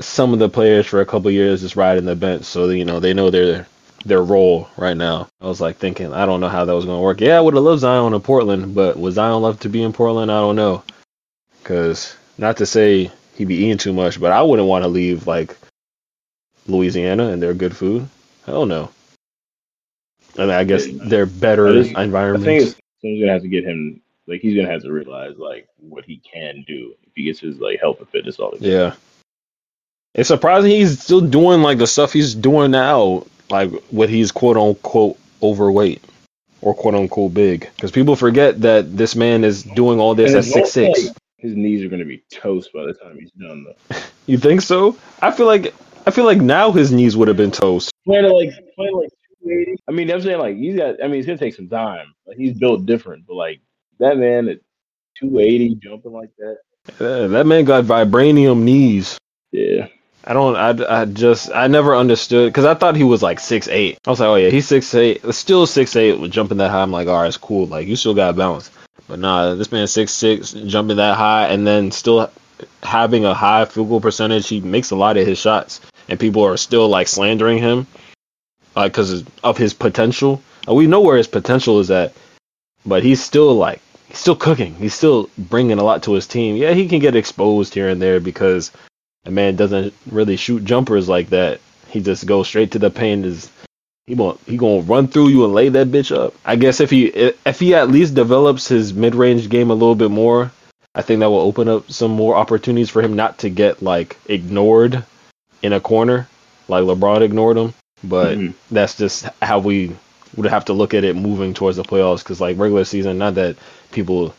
[0.00, 3.00] some of the players for a couple years just riding the bench, so you know
[3.00, 3.66] they know their
[4.05, 5.29] their role right now.
[5.41, 7.21] I was like thinking, I don't know how that was going to work.
[7.21, 9.93] Yeah, I would have loved Zion in Portland, but would Zion love to be in
[9.93, 10.31] Portland?
[10.31, 10.83] I don't know.
[11.63, 15.27] Because not to say he'd be eating too much, but I wouldn't want to leave
[15.27, 15.57] like
[16.67, 18.09] Louisiana and their good food.
[18.47, 18.91] Hell no.
[20.37, 22.45] I mean, I guess they're better I just- I environments.
[22.47, 24.01] think it's, someone's gonna have to get him.
[24.27, 27.59] Like he's gonna have to realize like what he can do if he gets his
[27.59, 28.71] like health and fitness all together.
[28.71, 28.95] Yeah.
[30.15, 34.57] It's surprising he's still doing like the stuff he's doing now, like what he's quote
[34.57, 36.03] unquote overweight
[36.61, 37.69] or quote unquote big.
[37.77, 41.07] Because people forget that this man is doing all this And at six six.
[41.07, 43.65] like, his knees are gonna be toast by the time he's done.
[43.65, 43.97] Though.
[44.27, 44.95] You think so?
[45.23, 45.73] I feel like
[46.07, 47.91] I feel like now his knees would have been toast.
[48.05, 49.09] Playing at, like playing like
[49.43, 49.77] 280.
[49.89, 51.03] I mean, I'm saying like he's got.
[51.03, 52.13] I mean, it's gonna take some time.
[52.27, 53.61] Like he's built different, but like
[54.01, 54.61] that man at
[55.19, 56.59] 280 jumping like that.
[57.01, 59.19] Uh, that man got vibranium knees.
[59.53, 59.89] Yeah.
[60.29, 60.57] I don't.
[60.57, 61.51] I, I just.
[61.55, 63.99] I never understood because I thought he was like six eight.
[64.07, 65.23] I was like, oh yeah, he's six eight.
[65.33, 66.83] Still six eight with jumping that high.
[66.83, 67.67] I'm like, all right, it's cool.
[67.67, 68.71] Like you still got balance.
[69.09, 72.31] But nah, this man six six jumping that high and then still
[72.83, 74.47] having a high field goal percentage.
[74.47, 77.87] He makes a lot of his shots, and people are still like slandering him,
[78.77, 80.43] like because of his potential.
[80.67, 82.12] And we know where his potential is at,
[82.85, 84.75] but he's still like he's still cooking.
[84.75, 86.57] He's still bringing a lot to his team.
[86.57, 88.73] Yeah, he can get exposed here and there because
[89.29, 91.61] the man doesn't really shoot jumpers like that.
[91.88, 93.27] He just goes straight to the paint.
[93.27, 93.51] Is
[94.07, 96.33] he won't he gonna run through you and lay that bitch up?
[96.47, 99.95] I guess if he if he at least develops his mid range game a little
[99.95, 100.51] bit more,
[100.95, 104.17] I think that will open up some more opportunities for him not to get like
[104.25, 105.05] ignored
[105.61, 106.27] in a corner
[106.69, 107.75] like LeBron ignored him.
[108.03, 108.55] But Mhm.
[108.71, 109.95] that's just how we
[110.37, 112.21] would have to look at it moving towards the playoffs.
[112.21, 113.57] Because like regular season, not that
[113.93, 114.35] people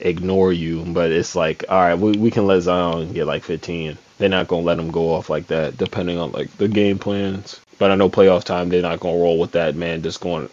[0.00, 3.96] ignore you, but it's like all right, we we can let Zion get like 15.
[4.18, 7.60] They're not gonna let him go off like that, depending on like the game plans.
[7.78, 10.48] But I know playoff time, they're not gonna roll with that man just going,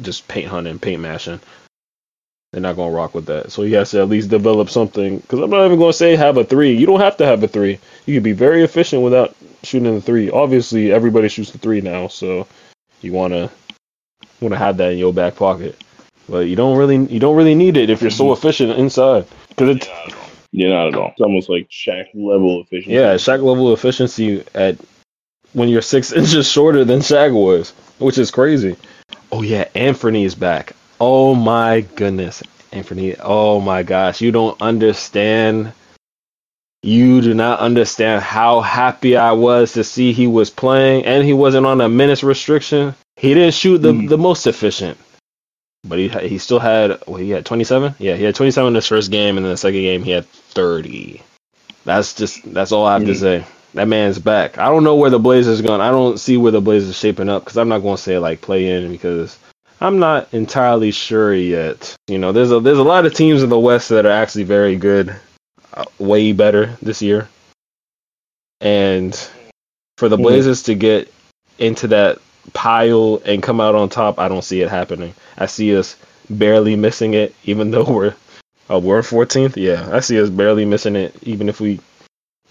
[0.00, 1.40] just paint hunting, paint mashing.
[2.52, 3.50] They're not gonna rock with that.
[3.50, 5.18] So he has to at least develop something.
[5.18, 6.74] Because I'm not even gonna say have a three.
[6.74, 7.78] You don't have to have a three.
[8.06, 10.30] You can be very efficient without shooting the three.
[10.30, 12.46] Obviously, everybody shoots the three now, so
[13.00, 13.50] you wanna
[14.40, 15.76] wanna have that in your back pocket.
[16.28, 19.26] But you don't really you don't really need it if you're so efficient inside.
[19.48, 20.14] Because it's Yeah,
[20.52, 21.08] not at all.
[21.10, 22.92] It's almost like Shaq level efficiency.
[22.94, 24.76] yeah, Shaq level efficiency at
[25.52, 28.76] when you're six inches shorter than Shaq was, which is crazy.
[29.30, 30.74] Oh yeah, Anfernee is back.
[31.00, 33.16] Oh my goodness, Anfernee.
[33.22, 35.72] Oh my gosh, you don't understand.
[36.84, 41.32] You do not understand how happy I was to see he was playing and he
[41.32, 42.94] wasn't on a minutes restriction.
[43.16, 44.08] He didn't shoot the, Mm.
[44.08, 44.98] the most efficient,
[45.84, 47.94] but he he still had well, he had 27.
[47.98, 50.26] Yeah, he had 27 in his first game, and then the second game he had
[50.26, 51.22] 30.
[51.84, 53.20] That's just that's all I have to Mm.
[53.20, 53.44] say.
[53.74, 54.58] That man's back.
[54.58, 55.80] I don't know where the Blazers going.
[55.80, 58.40] I don't see where the Blazers shaping up because I'm not going to say like
[58.42, 59.38] play in because
[59.80, 61.96] I'm not entirely sure yet.
[62.06, 64.44] You know, there's a there's a lot of teams in the West that are actually
[64.44, 65.16] very good,
[65.74, 67.28] uh, way better this year.
[68.60, 69.14] And
[69.96, 70.22] for the Mhm.
[70.22, 71.12] Blazers to get
[71.58, 72.18] into that
[72.52, 75.14] pile and come out on top, I don't see it happening.
[75.38, 75.96] I see us
[76.28, 78.14] barely missing it, even though we're
[78.70, 79.56] oh, we're 14th.
[79.56, 81.80] Yeah, I see us barely missing it, even if we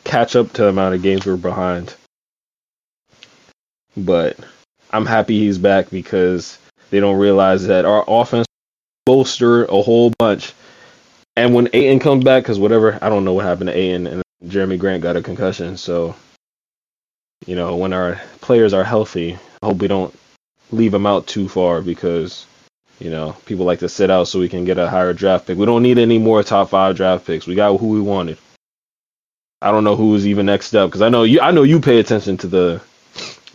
[0.04, 1.96] catch up to the amount of games we're behind.
[3.98, 4.38] But
[4.92, 6.58] I'm happy he's back because
[6.90, 8.48] they don't realize that our offense
[9.06, 10.54] bolster a whole bunch.
[11.36, 14.22] And when Ayton comes back, because whatever, I don't know what happened to Ayton, and
[14.46, 15.78] Jerami Grant got a concussion.
[15.78, 16.16] So,
[17.46, 20.14] you know, when our players are healthy, hope we don't
[20.72, 22.46] leave them out too far because,
[23.00, 25.58] you know, people like to sit out so we can get a higher draft pick.
[25.58, 27.48] We don't need any more top five draft picks.
[27.48, 28.38] We got who we wanted.
[29.62, 31.40] I don't know who's even next up because I know you.
[31.40, 32.82] I know you pay attention to the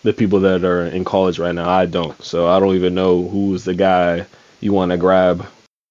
[0.02, 1.68] the people that are in college right now.
[1.68, 4.24] I don't, so I don't even know who's the guy
[4.60, 5.46] you want to grab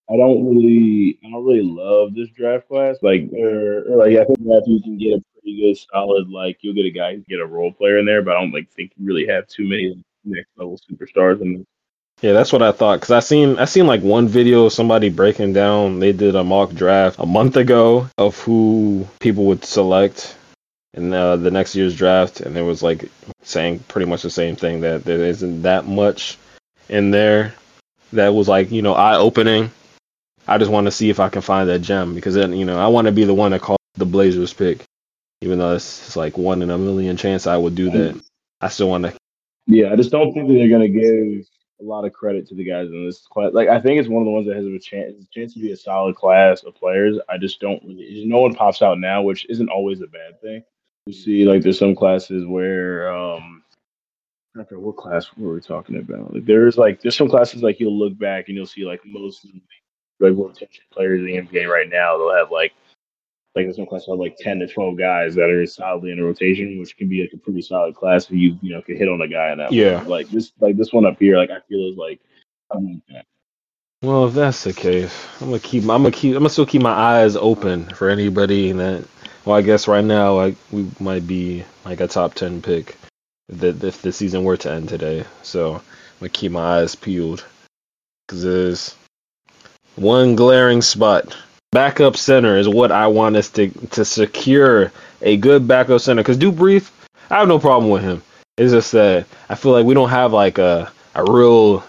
[0.09, 2.97] I don't really, I don't really love this draft class.
[3.01, 6.29] Like, or, or like I think you can get a pretty good, solid.
[6.29, 8.69] Like, you'll get a guy, get a role player in there, but I don't like
[8.71, 11.63] think you really have too many next level superstars in there.
[12.21, 13.01] Yeah, that's what I thought.
[13.01, 15.99] Cause I seen I seen like one video of somebody breaking down.
[15.99, 20.37] They did a mock draft a month ago of who people would select
[20.93, 24.55] in uh, the next year's draft, and it was like saying pretty much the same
[24.55, 26.37] thing that there isn't that much
[26.87, 27.53] in there
[28.13, 29.69] that was like you know eye opening.
[30.47, 32.79] I just want to see if I can find that gem because then you know
[32.79, 34.85] I want to be the one that calls the Blazers pick,
[35.45, 38.21] even though it's, like one in a million chance I would do that.
[38.61, 39.13] I still want to.
[39.67, 41.45] Yeah, I just don't think that they're gonna give
[41.81, 43.51] a lot of credit to the guys in this class.
[43.53, 45.59] Like, I think it's one of the ones that has a chance, a chance to
[45.59, 47.17] be a solid class of players.
[47.29, 48.23] I just don't really.
[48.25, 50.63] No one pops out now, which isn't always a bad thing.
[51.05, 53.63] You see, like, there's some classes where um,
[54.57, 56.33] I what class were we talking about.
[56.33, 59.45] Like there's like there's some classes like you'll look back and you'll see like most
[60.19, 62.17] like rotation players in the NBA right now.
[62.17, 62.73] They'll have like
[63.55, 66.23] like there's no classes have like ten to twelve guys that are solidly in a
[66.23, 69.07] rotation, which can be like a pretty solid class if you you know can hit
[69.07, 69.71] on a guy in that.
[69.71, 69.97] Yeah.
[69.97, 70.07] One.
[70.07, 72.19] Like this like this one up here, like I feel is like
[74.01, 75.83] Well, if that's the case, I'm gonna keep.
[75.83, 76.35] I'm gonna keep.
[76.35, 79.07] I'm gonna still keep my eyes open for anybody that.
[79.45, 82.97] Well, I guess right now, like we might be like a top ten pick
[83.47, 85.23] if the, if the season were to end today.
[85.43, 85.81] So I'm
[86.19, 87.45] gonna keep my eyes peeled
[88.27, 88.95] because there's
[89.95, 91.37] one glaring spot.
[91.71, 96.21] Backup center is what I want us to to secure a good backup center.
[96.21, 96.91] Because Duop Reath,
[97.29, 98.23] I have no problem with him.
[98.57, 101.83] It's just that I feel like we don't have like a a real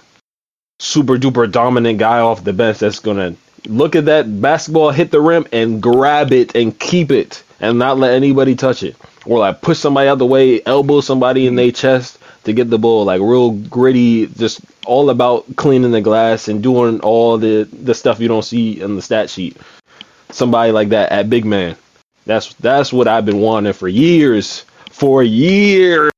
[0.78, 3.36] super duper dominant guy off the bench that's gonna
[3.66, 7.98] look at that basketball, hit the rim, and grab it and keep it and not
[7.98, 8.96] let anybody touch it.
[9.24, 12.78] Or like push somebody out the way, elbow somebody in their chest to get the
[12.78, 13.04] ball.
[13.04, 18.18] Like real gritty, just all about cleaning the glass and doing all the the stuff
[18.18, 19.56] you don't see in the stat sheet.
[20.30, 21.76] Somebody like that at big man.
[22.24, 24.64] That's that's what I've been wanting for years.
[24.90, 26.10] For years.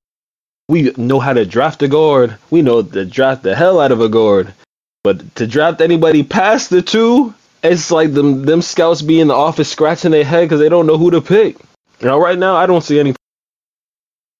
[0.68, 2.36] We know how to draft a guard.
[2.50, 4.54] We know to draft the hell out of a guard.
[5.02, 9.34] But to draft anybody past the two, it's like them them scouts be in the
[9.34, 11.56] office scratching their head because they don't know who to pick.
[12.00, 13.14] Now, right now, I don't see any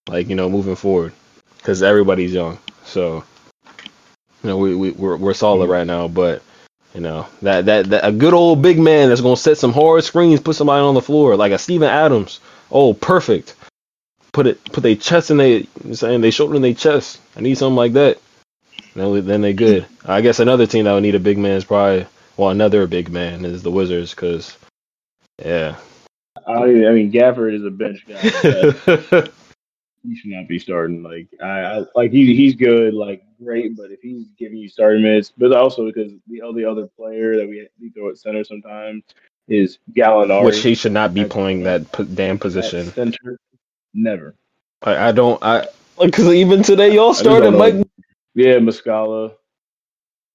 [0.09, 1.13] like you know moving forward
[1.69, 2.57] because everybody's young.
[2.87, 3.23] So
[4.43, 6.43] you know we we we're, we're solid right now, but
[6.95, 10.03] you know that, that that a good old big man that's gonna set some hard
[10.03, 12.41] screens, put somebody on the floor like a Steven Adams.
[12.71, 13.55] Oh, perfect.
[14.33, 17.21] Put it put their chest in they saying they shoulder in their chest.
[17.37, 18.19] I need something like that.
[18.95, 19.85] Then then they good.
[20.07, 22.07] I guess another team that would need a big man is probably
[22.39, 24.57] well another big man is the Wizards because
[25.45, 25.77] yeah.
[26.47, 29.29] I, I mean Gafford is a bench guy.
[30.05, 31.03] he should not be starting.
[31.03, 35.03] Like I, I like he he's good, like great, but if he's giving you starting
[35.03, 39.05] minutes, but also because the only other player that we, we throw at center sometimes
[39.49, 42.93] is Gallinari, Which he should not be playing that p- damn position.
[42.93, 43.39] center.
[43.95, 44.35] Never.
[44.83, 45.43] I, I don't.
[45.43, 45.67] I
[46.01, 47.53] because even today y'all started.
[47.53, 47.87] Mike,
[48.35, 49.35] Yeah, Muscala.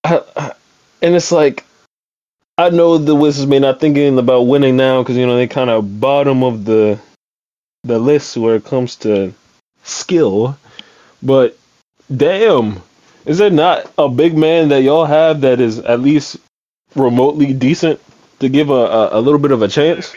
[0.03, 0.53] I- I-
[1.01, 1.65] and it's like
[2.57, 5.69] I know the Wizards may not thinking about winning now because you know they kind
[5.69, 6.99] of bottom of the
[7.83, 9.33] the list where it comes to
[9.83, 10.57] skill,
[11.21, 11.57] but
[12.15, 12.81] damn,
[13.25, 16.37] is there not a big man that y'all have that is at least
[16.95, 17.99] remotely decent
[18.39, 20.13] to give a, a, a little bit of a chance?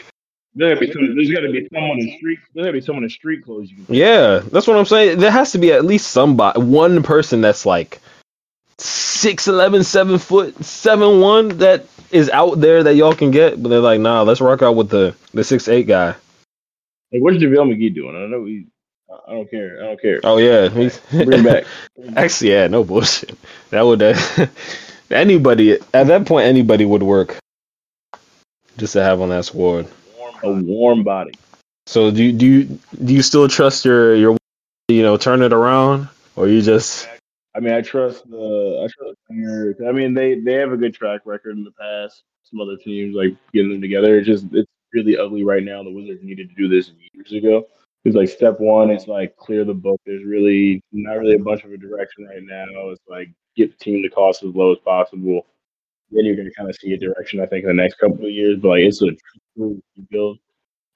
[0.55, 2.39] There gotta be there's got to be someone in street.
[2.53, 3.69] There's got to be someone in street clothes.
[3.69, 5.19] You can Yeah, that's what I'm saying.
[5.19, 7.99] There has to be at least somebody, one person that's like
[8.79, 13.61] six eleven, seven foot, seven one that is out there that y'all can get.
[13.61, 16.15] But they're like, nah, let's rock out with the the six eight guy.
[17.11, 18.15] Like, what's JaVale McGee doing?
[18.15, 18.45] I know.
[18.45, 18.65] He,
[19.27, 19.77] I don't care.
[19.81, 20.19] I don't care.
[20.23, 21.65] Oh yeah, he's Bring back.
[22.15, 23.37] Actually, yeah, no bullshit.
[23.69, 24.17] That would uh,
[25.11, 27.37] anybody at that point anybody would work
[28.77, 29.87] just to have on that squad.
[30.43, 31.33] A warm body.
[31.85, 34.37] So do you, do you do you still trust your your
[34.87, 37.09] you know turn it around or you just
[37.57, 39.17] I mean, I trust the I trust.
[39.81, 42.23] I mean, they they have a good track record in the past.
[42.43, 44.17] Some other teams like getting them together.
[44.19, 45.83] It's just it's really ugly right now.
[45.83, 47.67] The Wizards needed to do this years ago.
[48.15, 49.99] Like step one, it's like clear the book.
[50.05, 52.89] There's really not really a bunch of a direction right now.
[52.89, 55.45] It's like get the team to cost as low as possible.
[56.11, 58.25] Then you're going to kind of see a direction, I think, in the next couple
[58.25, 58.59] of years.
[58.61, 59.11] But like it's a
[59.55, 60.39] true rebuild.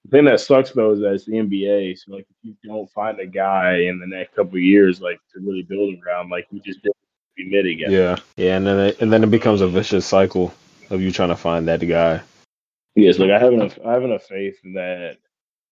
[0.05, 1.97] The thing that sucks though is that it's the NBA.
[1.97, 5.19] So like if you don't find a guy in the next couple of years, like
[5.33, 6.91] to really build around, like we just did
[7.35, 7.91] be mid again.
[7.91, 10.53] Yeah, yeah, and then it, and then it becomes a vicious cycle
[10.89, 12.21] of you trying to find that guy.
[12.95, 15.17] Yes, like I have enough I have enough faith in that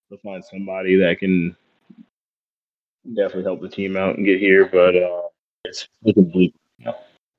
[0.09, 1.55] they'll find somebody that can
[3.15, 5.21] definitely help the team out and get here, but uh
[5.65, 6.55] it's looking bleak.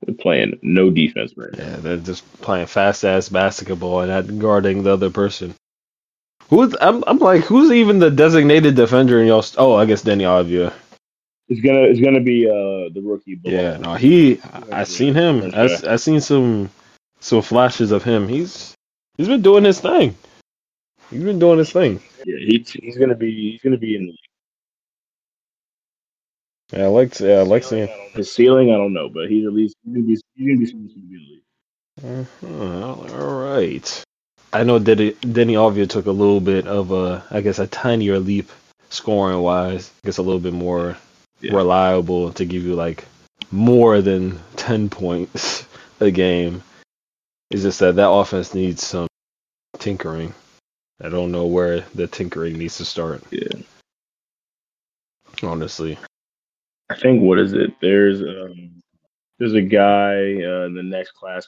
[0.06, 1.64] They're playing no defense right now.
[1.64, 5.54] Yeah, they're just playing fast ass basketball and not guarding the other person.
[6.48, 9.42] Who's I'm I'm like who's even the designated defender in y'all?
[9.42, 10.72] St- oh, I guess Deni Avdija.
[11.48, 13.36] It's gonna it's gonna be uh the rookie.
[13.36, 13.52] Ball.
[13.52, 14.40] Yeah, no, he
[14.72, 15.50] I, I seen him.
[15.54, 16.70] I I seen some
[17.20, 18.28] some flashes of him.
[18.28, 18.74] He's
[19.16, 20.16] he's been doing his thing.
[21.10, 22.00] He's been doing his thing.
[22.24, 24.14] Yeah, he, he's gonna be he's gonna be in the
[26.76, 27.88] Yeah, I like yeah, I like seeing.
[28.14, 28.70] his ceiling.
[28.72, 30.94] I don't know, but he's at least he's gonna be he's gonna be someone who's
[30.94, 31.42] gonna be in the league.
[32.42, 34.04] Uh-huh, all right.
[34.52, 38.18] I know Deni, Deni Avdija took a little bit of a, I guess, a tinier
[38.18, 38.50] leap
[38.88, 39.90] scoring wise.
[40.02, 40.96] I guess a little bit more
[41.40, 41.54] Yeah.
[41.54, 43.04] reliable to give you like
[43.52, 45.64] more than 10 points
[46.00, 46.62] a game.
[47.50, 49.06] It's just that that offense needs some
[49.78, 50.34] tinkering.
[51.02, 53.48] I don't know where the tinkering needs to start, Yeah,
[55.42, 55.98] honestly.
[56.90, 57.70] I think what is it?
[57.80, 58.82] There's um
[59.38, 61.46] there's a guy uh, in the next class.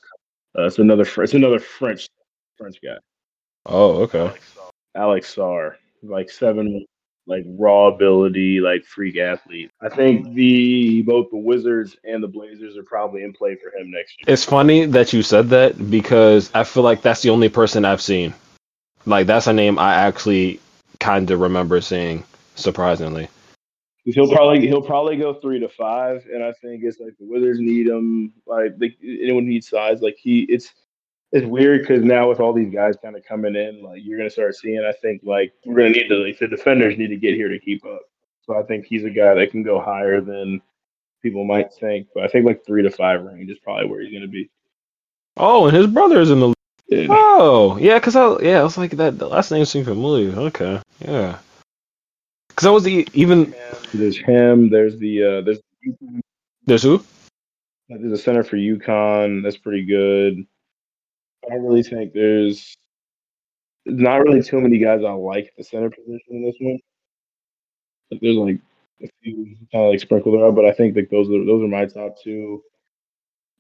[0.58, 2.08] Uh, it's another it's another French
[2.56, 2.96] French guy,
[3.66, 4.32] Oh, okay.
[4.94, 6.86] Alex Sarr, like seven
[7.26, 9.70] like raw ability, like freak athlete.
[9.80, 13.90] I think the both the Wizards and the Blazers are probably in play for him
[13.90, 14.32] next year.
[14.32, 18.02] It's funny that you said that because I feel like that's the only person I've
[18.02, 18.34] seen.
[19.06, 20.60] Like that's a name I actually
[21.00, 22.24] kind of remember seeing.
[22.54, 23.28] surprisingly.
[24.04, 27.60] He'll probably he'll probably go three to five, and I think it's like the Wizards
[27.60, 28.32] need him.
[28.46, 30.02] Like they, anyone needs size.
[30.02, 30.72] Like he, it's
[31.30, 34.28] it's weird because now with all these guys kind of coming in, like you're gonna
[34.28, 34.84] start seeing.
[34.84, 37.60] I think like we're gonna need to like the defenders need to get here to
[37.60, 38.02] keep up.
[38.44, 40.60] So I think he's a guy that can go higher than
[41.22, 42.08] people might think.
[42.12, 44.50] But I think like three to five range is probably where he's gonna be.
[45.36, 46.54] oh, and his brother is in the.
[46.92, 47.06] Yeah.
[47.10, 49.18] Oh, yeah, because I yeah, I was like that.
[49.18, 50.36] The last name seemed familiar.
[50.38, 51.38] Okay, yeah.
[52.48, 53.54] Because I was the, even
[53.94, 54.68] There's him.
[54.68, 55.60] There's the uh, there's
[56.66, 57.02] there's who?
[57.88, 59.42] there's a center for UConn.
[59.42, 60.46] That's pretty good.
[61.44, 62.74] I don't really think there's
[63.86, 66.78] not really too many guys I like at the center position in this one.
[68.10, 68.58] Like, there's like
[69.02, 71.68] a few kind of like sprinkled around, but I think like those are those are
[71.68, 72.62] my top two.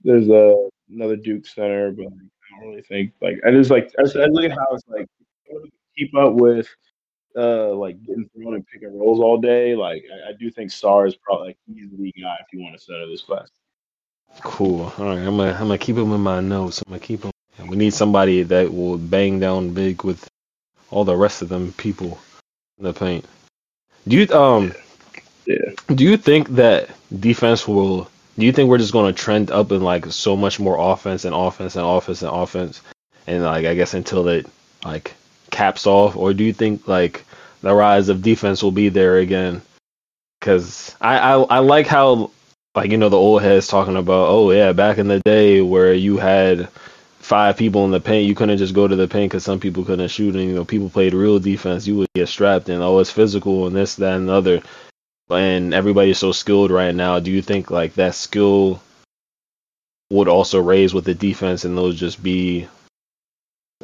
[0.04, 2.30] There's a another Duke center, but like, I don't
[2.62, 5.06] really think like I just like I, I look at how it's like
[5.96, 6.68] keep up with
[7.36, 9.74] uh like getting thrown and pick and rolls all day.
[9.74, 12.76] Like I, I do think Sarr is probably like he's the guy if you want
[12.76, 13.48] to center this class.
[14.40, 14.92] Cool.
[14.98, 16.82] All right, I'm gonna I'm gonna keep him in my notes.
[16.86, 17.32] I'm gonna keep him.
[17.68, 20.26] We need somebody that will bang down big with
[20.90, 22.18] all the rest of them people
[22.78, 23.24] in the paint.
[24.08, 24.72] Do you um
[25.46, 25.72] Yeah.
[25.94, 29.82] do you think that defense will do you think we're just gonna trend up in
[29.82, 32.80] like so much more offense and offense and offense and offense?
[33.26, 34.46] And like I guess until it
[34.84, 35.14] like
[35.50, 36.16] caps off?
[36.16, 37.24] Or do you think like
[37.60, 39.62] the rise of defense will be there again?
[40.40, 42.32] Cause I, I I like how
[42.74, 45.92] like you know the old heads talking about oh yeah back in the day where
[45.92, 46.68] you had
[47.20, 49.84] five people in the paint you couldn't just go to the paint because some people
[49.84, 50.34] couldn't shoot.
[50.34, 53.68] And you know people played real defense you would get strapped and oh it's physical
[53.68, 54.62] and this that and the other
[55.34, 58.80] and everybody's so skilled right now do you think like that skill
[60.10, 62.66] would also raise with the defense and those just be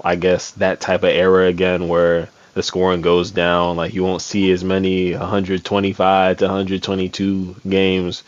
[0.04, 4.22] i guess that type of era again where the scoring goes down like you won't
[4.22, 8.24] see as many 125 to 122 games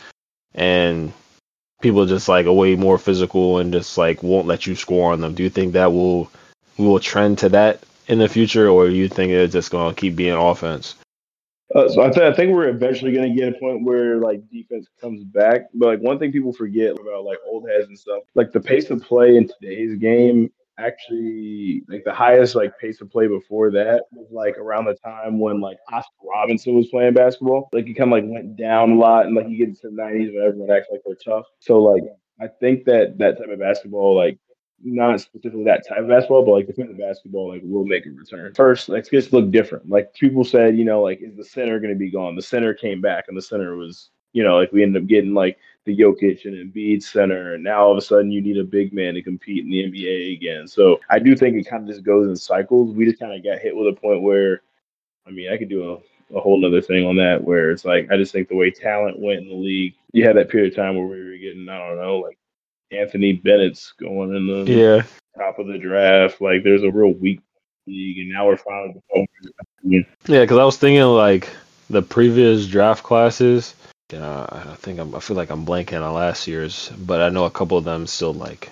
[0.53, 1.13] and
[1.81, 5.21] people just like are way more physical and just like won't let you score on
[5.21, 5.33] them.
[5.33, 6.31] Do you think that will
[6.77, 9.93] we will trend to that in the future, or do you think it's just gonna
[9.93, 10.95] keep being offense?
[11.75, 14.47] Uh, so I, th- I think we're eventually going to get a point where like
[14.49, 15.61] defense comes back.
[15.73, 18.89] But like one thing people forget about like old heads and stuff, like the pace
[18.89, 24.03] of play in today's game actually like the highest like pace of play before that
[24.11, 27.69] was like around the time when like Oscar Robinson was playing basketball.
[27.71, 29.91] Like he kind of like went down a lot and like you get into the
[29.91, 31.45] nineties when everyone acts like they're tough.
[31.59, 32.03] So like
[32.41, 34.39] I think that that type of basketball like
[34.83, 38.53] not specifically that type of basketball, but like defensive basketball, like will make a return.
[38.53, 39.89] First, like just look different.
[39.89, 42.35] Like people said, you know, like is the center going to be gone?
[42.35, 45.33] The center came back, and the center was, you know, like we ended up getting
[45.33, 48.63] like the Jokic and Embiid center, and now all of a sudden you need a
[48.63, 50.67] big man to compete in the NBA again.
[50.67, 52.93] So I do think it kind of just goes in cycles.
[52.93, 54.61] We just kind of got hit with a point where,
[55.27, 58.09] I mean, I could do a, a whole other thing on that where it's like
[58.11, 60.75] I just think the way talent went in the league, you had that period of
[60.75, 62.37] time where we were getting, I don't know, like
[62.91, 65.03] Anthony Bennett's going in the Yeah,
[65.37, 66.41] top of the draft.
[66.41, 67.41] Like there's a real weak
[67.87, 69.01] league, and now we're finally.
[69.83, 70.01] yeah,
[70.41, 71.49] because I was thinking like
[71.89, 73.75] the previous draft classes.
[74.11, 77.45] Yeah, I think I'm, I feel like I'm blanking on last year's, but I know
[77.45, 78.69] a couple of them still like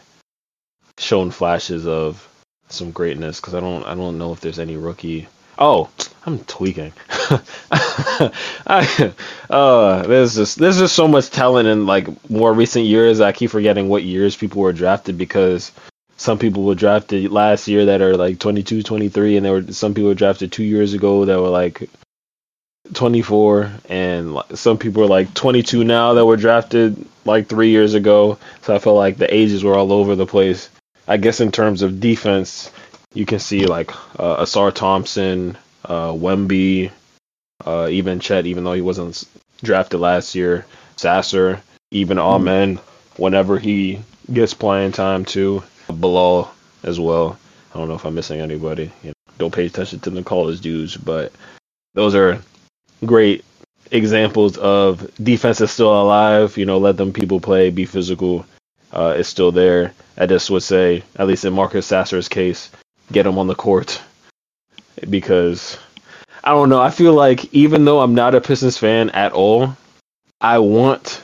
[0.97, 2.28] shown flashes of
[2.67, 3.39] some greatness.
[3.39, 5.28] Because I don't I don't know if there's any rookie.
[5.62, 5.89] Oh,
[6.26, 6.93] I'm tweaking.
[8.66, 9.14] I
[9.49, 13.20] uh, there's just there's just so much talent in like more recent years.
[13.20, 15.74] I keep forgetting what years people were drafted because
[16.16, 19.93] some people were drafted last year that are like 22, 23, and there were some
[19.93, 21.89] people were drafted two years ago that were like
[22.93, 28.38] 24, and some people are like 22 now that were drafted like three years ago.
[28.62, 30.70] So I feel like the ages were all over the place.
[31.05, 32.72] I guess in terms of defense,
[33.14, 36.91] you can see like uh, Ausar Thompson, uh, Wemby,
[37.66, 39.24] uh, even Chet, even though he wasn't
[39.64, 42.28] drafted last year, Sasser, even mm-hmm.
[42.28, 42.80] Amen,
[43.18, 43.99] whenever he
[44.32, 46.51] gets playing time too, Bilal
[46.84, 47.38] as well.
[47.74, 48.91] I don't know if I'm missing anybody.
[49.03, 51.32] You know, don't pay attention to the college dudes, but
[51.93, 52.41] those are
[53.05, 53.43] great
[53.91, 56.57] examples of defense is still alive.
[56.57, 58.45] You know, let them people play, be physical.
[58.91, 59.93] Uh, is still there.
[60.18, 62.72] I just would say, at least in Marcus Sasser's case,
[63.12, 64.01] get him on the court
[65.10, 65.78] because
[66.43, 66.82] I don't know.
[66.82, 69.76] I feel like even though I'm not a Pistons fan at all,
[70.41, 71.22] I want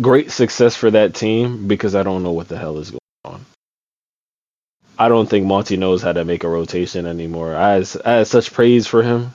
[0.00, 3.46] great success for that team because I don't know what the hell is going on.
[4.98, 7.56] I don't think Monty knows how to make a rotation anymore.
[7.56, 9.34] I had, such praise for him,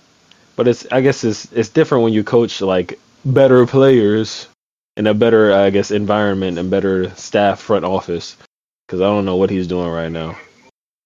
[0.55, 4.47] but it's I guess it's it's different when you coach like better players
[4.95, 8.37] in a better I guess environment and better staff front office
[8.85, 10.37] because I don't know what he's doing right now.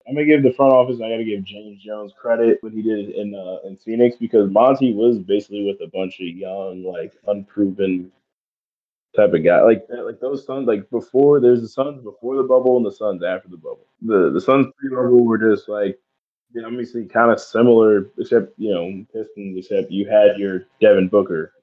[0.10, 0.98] I'm gonna give the front office.
[0.98, 4.50] I got to give James Jones credit what he did in uh, in Phoenix because
[4.50, 8.12] Monty was basically with a bunch of young, like unproven
[9.16, 9.62] type of guy.
[9.62, 13.24] Like like those Suns, like before there's the Suns before the bubble and the Suns
[13.24, 13.86] after the bubble.
[14.02, 16.00] The the Suns pre bubble were just like
[16.54, 19.58] you know, obviously kind of similar, except you know Pistons.
[19.58, 21.54] Except you had your Devin Booker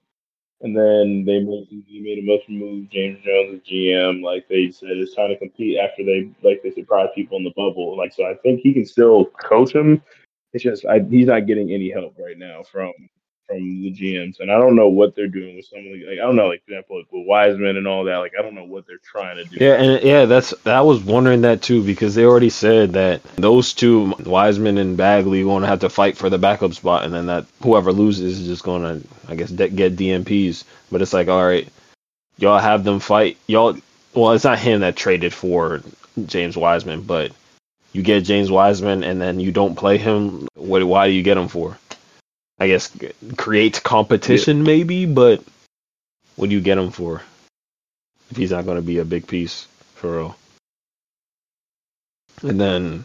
[0.63, 2.89] and then they made they made a motion move.
[2.91, 6.71] James Jones, the GM, like they said, it's trying to compete after they like they
[6.71, 7.97] surprised people in the bubble.
[7.97, 10.03] Like so, I think he can still coach him.
[10.53, 12.93] It's just I, he's not getting any help right now from
[13.47, 16.18] from the GMs, and I don't know what they're doing with some of the like
[16.18, 18.18] I don't know, like for example, like with Wiseman and all that.
[18.18, 19.57] Like I don't know what they're trying to do.
[19.61, 23.74] Yeah, and yeah, that's I was wondering that too because they already said that those
[23.74, 27.26] two, Wiseman and Bagley, going to have to fight for the backup spot, and then
[27.26, 30.64] that whoever loses is just going to, I guess, de- get DNPs.
[30.90, 31.68] But it's like, all right,
[32.38, 33.38] y'all have them fight.
[33.47, 33.76] Y'all,
[34.14, 35.82] well, it's not him that traded for
[36.26, 37.32] James Wiseman, but
[37.92, 40.49] you get James Wiseman and then you don't play him.
[40.55, 40.84] What?
[40.84, 41.78] Why do you get him for?
[42.59, 42.97] I guess
[43.37, 44.63] create competition yeah.
[44.63, 45.43] maybe, but
[46.37, 47.23] what do you get him for?
[48.31, 50.37] If he's not going to be a big piece for real.
[52.43, 53.05] And then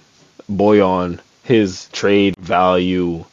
[0.50, 3.26] Bojan, his trade value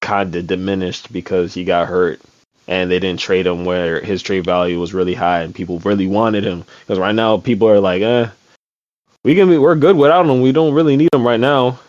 [0.00, 2.20] kind of diminished because he got hurt
[2.66, 6.06] and they didn't trade him where his trade value was really high and people really
[6.06, 6.64] wanted him.
[6.80, 8.28] Because right now people are like, eh,
[9.24, 10.42] we can be, we're good without him.
[10.42, 11.80] We don't really need him right now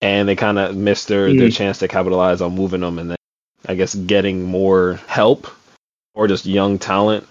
[0.00, 1.38] and they kind of missed their, mm.
[1.38, 3.16] their chance to capitalize on moving them and then
[3.66, 5.48] I guess getting more help
[6.14, 7.26] or just young talent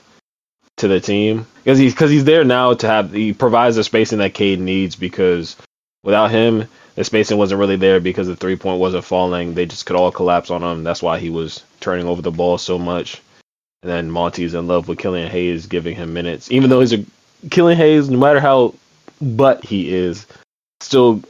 [0.78, 1.48] to the team.
[1.64, 4.96] Because he's because he's there now to have he provides the spacing that Cade needs
[4.96, 5.56] because
[6.04, 9.54] without him the spacing wasn't really there because the three point wasn't falling.
[9.54, 10.84] They just could all collapse on him.
[10.84, 13.22] That's why he was turning over the ball so much.
[13.82, 16.52] And then Monty's in love with Killian Hayes giving him minutes.
[16.52, 17.06] Even though he's a
[17.50, 18.74] Killian Hayes no matter how
[19.22, 20.26] butt he is
[20.82, 21.22] still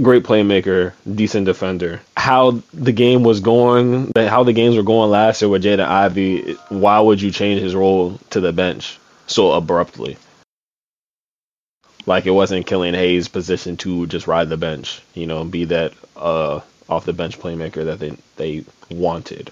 [0.00, 2.00] great playmaker, decent defender.
[2.16, 6.54] How the game was going, how the games were going last year with Jaden Ivey,
[6.68, 10.16] why would you change his role to the bench so abruptly?
[12.06, 15.92] Like it wasn't Killian Hayes' position to just ride the bench, you know, be that
[16.16, 19.50] uh, off the bench playmaker that they they wanted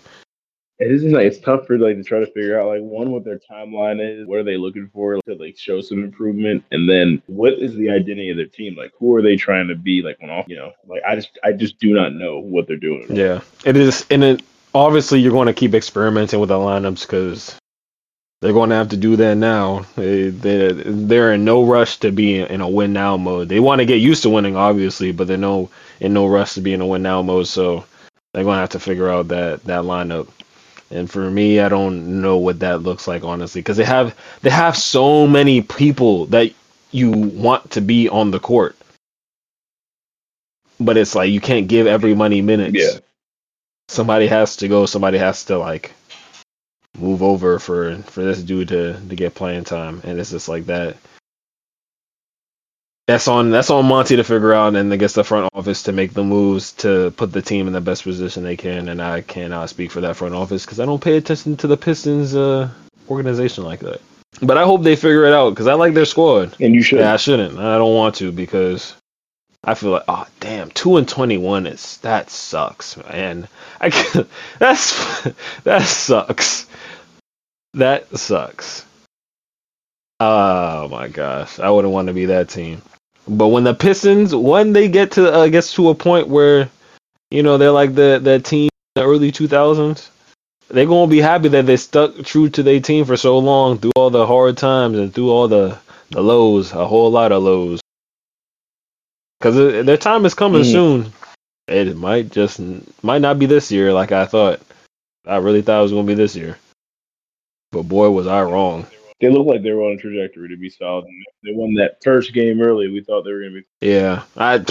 [0.78, 3.24] it is like it's tough for like to try to figure out like one what
[3.24, 7.22] their timeline is, what are they looking for to like show some improvement, and then
[7.26, 8.76] what is the identity of their team?
[8.76, 10.02] Like who are they trying to be?
[10.02, 12.76] Like when off, you know, like I just I just do not know what they're
[12.76, 13.06] doing.
[13.08, 14.42] Yeah, it is, and it
[14.74, 17.58] obviously you're going to keep experimenting with the lineups because
[18.42, 19.86] they're going to have to do that now.
[19.96, 23.48] They they they're in no rush to be in a win now mode.
[23.48, 25.70] They want to get used to winning, obviously, but they're no
[26.00, 27.48] in no rush to be in a win now mode.
[27.48, 27.86] So
[28.34, 30.28] they're going to have to figure out that that lineup
[30.90, 34.50] and for me, I don't know what that looks like honestly, because they have they
[34.50, 36.52] have so many people that
[36.90, 38.76] you want to be on the court,
[40.78, 42.74] but it's like you can't give everybody minutes.
[42.74, 43.00] Yeah,
[43.88, 44.86] somebody has to go.
[44.86, 45.92] Somebody has to like
[46.98, 50.66] move over for for this dude to to get playing time, and it's just like
[50.66, 50.96] that
[53.06, 55.92] that's on that's on Monty to figure out, and I guess the front office to
[55.92, 58.88] make the moves to put the team in the best position they can.
[58.88, 61.76] And I cannot speak for that front office because I don't pay attention to the
[61.76, 62.68] Pistons uh,
[63.08, 64.00] organization like that.
[64.42, 66.56] But I hope they figure it out because I like their squad.
[66.60, 66.98] And you should.
[66.98, 67.58] Yeah, I shouldn't.
[67.58, 68.94] I don't want to because
[69.62, 73.46] I feel like, oh damn, two and twenty one is that sucks, man.
[73.80, 74.26] I can,
[74.58, 75.22] that's
[75.62, 76.66] that sucks.
[77.74, 78.84] That sucks.
[80.18, 82.82] Oh my gosh, I wouldn't want to be that team.
[83.28, 86.68] But when the Pistons, when they get to, uh, gets to a point where,
[87.30, 90.10] you know, they're like the the team in the early two thousands,
[90.68, 93.92] they're gonna be happy that they stuck true to their team for so long through
[93.96, 95.78] all the hard times and through all the
[96.10, 97.80] the lows, a whole lot of lows.
[99.38, 100.72] Because their time is coming mm.
[100.72, 101.12] soon.
[101.68, 102.60] It might just
[103.02, 104.60] might not be this year like I thought.
[105.26, 106.56] I really thought it was gonna be this year,
[107.72, 108.86] but boy was I wrong.
[109.20, 111.06] They look like they were on a trajectory to be solid.
[111.42, 112.88] They won that first game early.
[112.90, 113.66] We thought they were gonna be.
[113.80, 114.64] Yeah, I.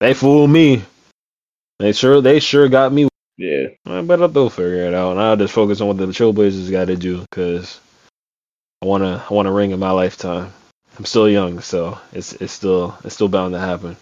[0.00, 0.82] They fooled me.
[1.78, 3.08] They sure they sure got me.
[3.36, 6.86] Yeah, but they'll figure it out, and I'll just focus on what the Trailblazers got
[6.86, 7.78] to do because
[8.82, 10.52] I wanna I want a ring in my lifetime.
[10.98, 13.96] I'm still young, so it's it's still it's still bound to happen.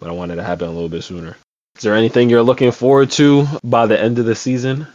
[0.00, 1.36] But I wanted it to happen a little bit sooner.
[1.76, 4.86] Is there anything you're looking forward to by the end of the season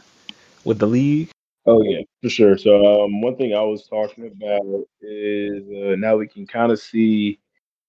[0.65, 1.29] with the league?
[1.69, 2.57] Oh yeah, for sure.
[2.57, 6.79] So um, one thing I was talking about is uh, now we can kind of
[6.79, 7.39] see,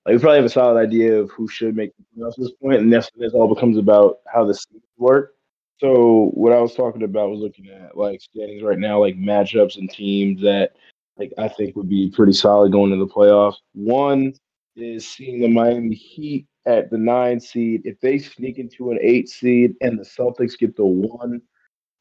[0.05, 2.53] like we probably have a solid idea of who should make the playoffs at this
[2.63, 5.33] point, and this this all becomes about how the seasons work.
[5.79, 9.79] So what I was talking about was looking at like standings right now, like matchups
[9.79, 10.77] and teams that
[11.17, 13.57] like I think would be pretty solid going into the playoffs.
[13.73, 14.35] One
[14.77, 17.81] is seeing the Miami Heat at the nine seed.
[17.87, 21.41] If they sneak into an eight seed and the Celtics get the one,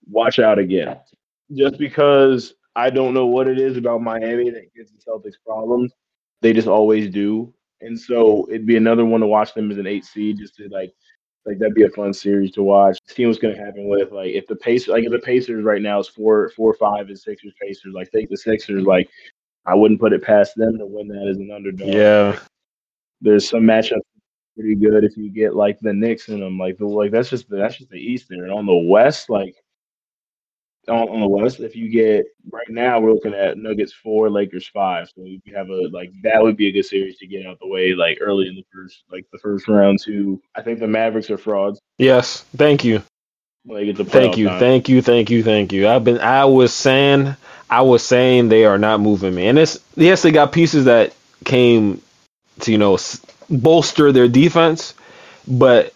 [0.10, 0.98] watch out again.
[1.56, 5.92] Just because I don't know what it is about Miami that gives the Celtics problems.
[6.42, 7.54] They just always do.
[7.82, 10.68] And so it'd be another one to watch them as an eight seed, just to
[10.70, 10.94] like
[11.46, 12.98] like that'd be a fun series to watch.
[13.08, 15.82] See what's going to happen with like if the pace like if the Pacers right
[15.82, 19.10] now is four four five and Sixers Pacers like take the Sixers like
[19.66, 21.94] I wouldn't put it past them to win that as an underdog.
[21.94, 22.42] Yeah, like,
[23.22, 24.02] there's some matchups
[24.56, 27.50] pretty good if you get like the Knicks in them like the like that's just
[27.50, 29.56] the, that's just the East there and on the West like
[30.90, 34.68] on, on the West, if you get right now, we're looking at Nuggets four, Lakers
[34.68, 35.10] five.
[35.16, 37.68] So you have a like that would be a good series to get out the
[37.68, 40.00] way like early in the first like the first round.
[40.02, 41.80] Too, I think the Mavericks are frauds.
[41.98, 43.04] Yes, thank you.
[44.06, 44.60] thank you, time.
[44.60, 45.88] thank you, thank you, thank you.
[45.88, 47.36] I've been, I was saying,
[47.70, 51.14] I was saying they are not moving me, and it's yes, they got pieces that
[51.46, 52.02] came
[52.62, 52.98] to you know
[53.50, 54.94] bolster their defense,
[55.48, 55.94] but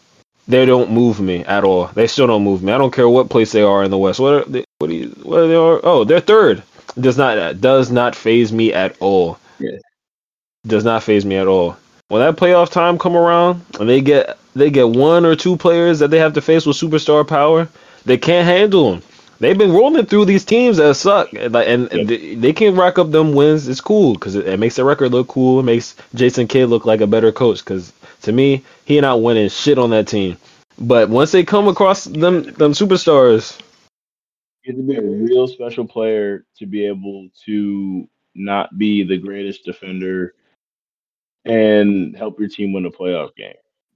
[0.48, 1.88] they don't move me at all.
[1.88, 2.72] They still don't move me.
[2.74, 4.20] I don't care what place they are in the West.
[4.20, 5.80] What are they, what are you, what are they are?
[5.84, 6.64] Oh, they're third.
[7.00, 9.40] Does not does not faze me at all.
[9.60, 9.78] Yeah.
[10.68, 11.78] Does not faze me at all.
[12.10, 16.00] When that playoff time come around and they get they get one or two players
[16.00, 17.68] that they have to face with superstar power,
[18.06, 19.04] they can't handle them.
[19.40, 23.12] They've been rolling through these teams that suck, and, and they, they can rack up
[23.12, 23.68] them wins.
[23.68, 25.60] It's cool because it, it, makes the record look cool.
[25.60, 27.60] It makes Jason Kidd look like a better coach.
[27.60, 27.92] Because
[28.24, 30.38] to me, he and not winning shit on that team.
[30.80, 33.60] But once they come across them them superstars,
[34.66, 39.66] have to be a real special player to be able to not be the greatest
[39.66, 40.34] defender
[41.46, 43.54] and help your team win a playoff game,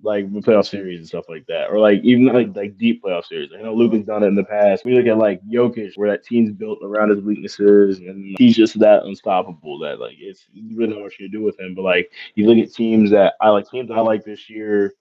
[0.07, 3.25] like the playoff series and stuff like that, or like even like like deep playoff
[3.25, 3.51] series.
[3.53, 4.85] I know Luka's done it in the past.
[4.85, 8.79] We look at like Jokic, where that team's built around his weaknesses, and he's just
[8.79, 11.75] that unstoppable that like it's you really know what you do with him.
[11.75, 14.93] But like you look at teams that I like teams I like this year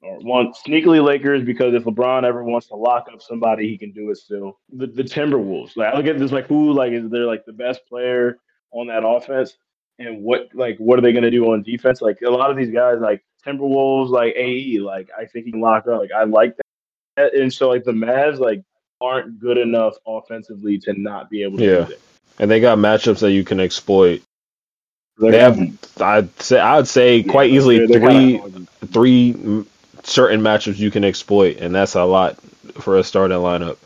[0.00, 3.90] or want sneakily Lakers because if LeBron ever wants to lock up somebody, he can
[3.90, 4.60] do it still.
[4.72, 7.52] The, the Timberwolves, like I look at this like who like is they're like the
[7.52, 8.38] best player
[8.70, 9.56] on that offense,
[9.98, 12.00] and what like what are they gonna do on defense?
[12.00, 15.60] Like a lot of these guys, like Timberwolves, like AE, like I think he can
[15.60, 16.00] lock up.
[16.00, 16.56] Like I like
[17.16, 18.62] that, and so like the Mavs, like
[19.00, 21.88] aren't good enough offensively to not be able to yeah.
[22.38, 24.22] And they got matchups that you can exploit.
[25.18, 25.58] They're they have,
[26.00, 28.40] I'd say, I'd say yeah, quite easily they're, they're three,
[28.86, 29.64] three
[30.02, 32.36] certain matchups you can exploit, and that's a lot
[32.80, 33.76] for a starting lineup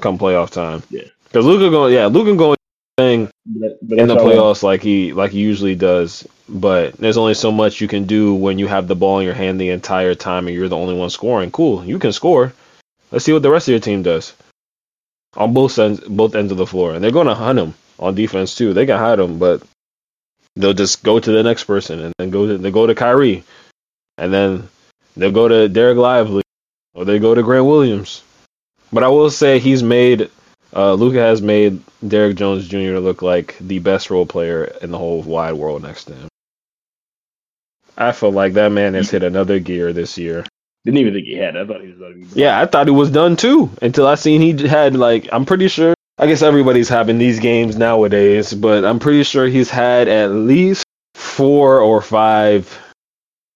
[0.00, 0.82] come playoff time.
[0.90, 2.55] Yeah, because Luka going, yeah, Luka going
[2.96, 6.26] thing in the playoffs like he like he usually does.
[6.48, 9.34] But there's only so much you can do when you have the ball in your
[9.34, 11.50] hand the entire time and you're the only one scoring.
[11.50, 12.52] Cool, you can score.
[13.10, 14.34] Let's see what the rest of your team does
[15.36, 18.14] on both ends both ends of the floor, and they're going to hunt him on
[18.14, 18.72] defense too.
[18.72, 19.62] They can hide him, but
[20.54, 23.44] they'll just go to the next person and then go to they go to Kyrie,
[24.18, 24.68] and then
[25.16, 26.42] They'll go to Dereck Lively
[26.94, 28.22] or they go to Grant Williams.
[28.92, 30.30] But I will say he's made
[30.76, 32.98] uh, Luka has made Derrick Jones Jr.
[32.98, 36.28] look like the best role player in the whole wide world next to him.
[37.96, 40.44] I feel like that man has hit another gear this year.
[40.84, 41.56] Didn't even think he had.
[41.56, 42.28] I thought he was done.
[42.34, 43.70] Yeah, I thought he was done too.
[43.80, 45.94] Until I seen he had like I'm pretty sure.
[46.18, 50.84] I guess everybody's having these games nowadays, but I'm pretty sure he's had at least
[51.14, 52.78] four or five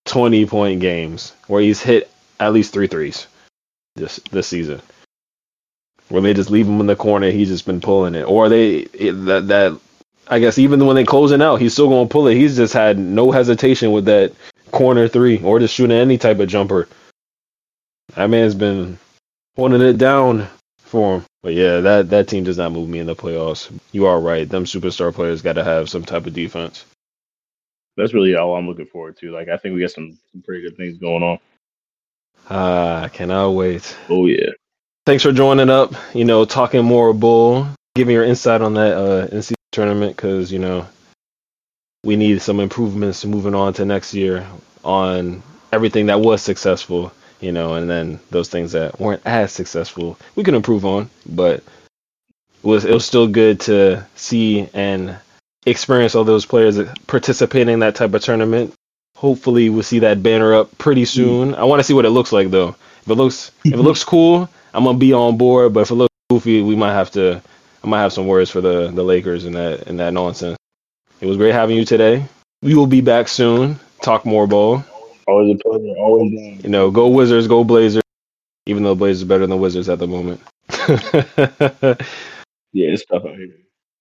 [0.06, 3.26] 20 point games where he's hit at least three threes
[3.94, 4.80] this this season.
[6.10, 8.24] Where they just leave him in the corner, he's just been pulling it.
[8.24, 9.80] Or they it, that that
[10.28, 12.36] I guess even when they closing out, he's still going to pull it.
[12.36, 14.32] He's just had no hesitation with that
[14.70, 16.88] corner three or just shooting any type of jumper.
[18.14, 18.98] That man's been
[19.56, 20.48] holding it down
[20.78, 21.24] for him.
[21.42, 23.72] But yeah, that that team does not move me in the playoffs.
[23.92, 24.48] You are right.
[24.48, 26.84] Them superstar players got to have some type of defense.
[27.96, 29.30] That's really all I'm looking forward to.
[29.30, 31.38] Like I think we got some, some pretty good things going on.
[32.48, 33.96] Ah, uh, cannot wait.
[34.08, 34.50] Oh yeah.
[35.06, 35.94] Thanks for joining up.
[36.14, 40.58] You know, talking more bull, giving your insight on that uh, NC tournament because you
[40.58, 40.86] know
[42.04, 44.46] we need some improvements moving on to next year
[44.84, 45.42] on
[45.72, 50.44] everything that was successful you know, and then those things that weren't as successful, we
[50.44, 51.08] can improve on.
[51.26, 51.64] But it
[52.62, 55.16] was it was still good to see and
[55.66, 58.74] experience all those players participating in that type of tournament.
[59.16, 61.54] Hopefully, we'll see that banner up pretty soon.
[61.54, 62.76] I want to see what it looks like though.
[63.02, 65.74] If it looks if it looks cool, I'm gonna be on board.
[65.74, 67.42] But if it looks goofy, we might have to.
[67.82, 70.56] I might have some words for the the Lakers and that and that nonsense.
[71.20, 72.24] It was great having you today.
[72.62, 73.78] We will be back soon.
[74.02, 74.84] Talk more ball.
[75.26, 75.96] Always a pleasure.
[75.98, 76.60] Always down.
[76.62, 78.02] You know, go Wizards, go Blazers.
[78.66, 80.40] Even though Blazers are better than the Wizards at the moment.
[80.70, 81.96] yeah,
[82.74, 83.56] it's tough out here.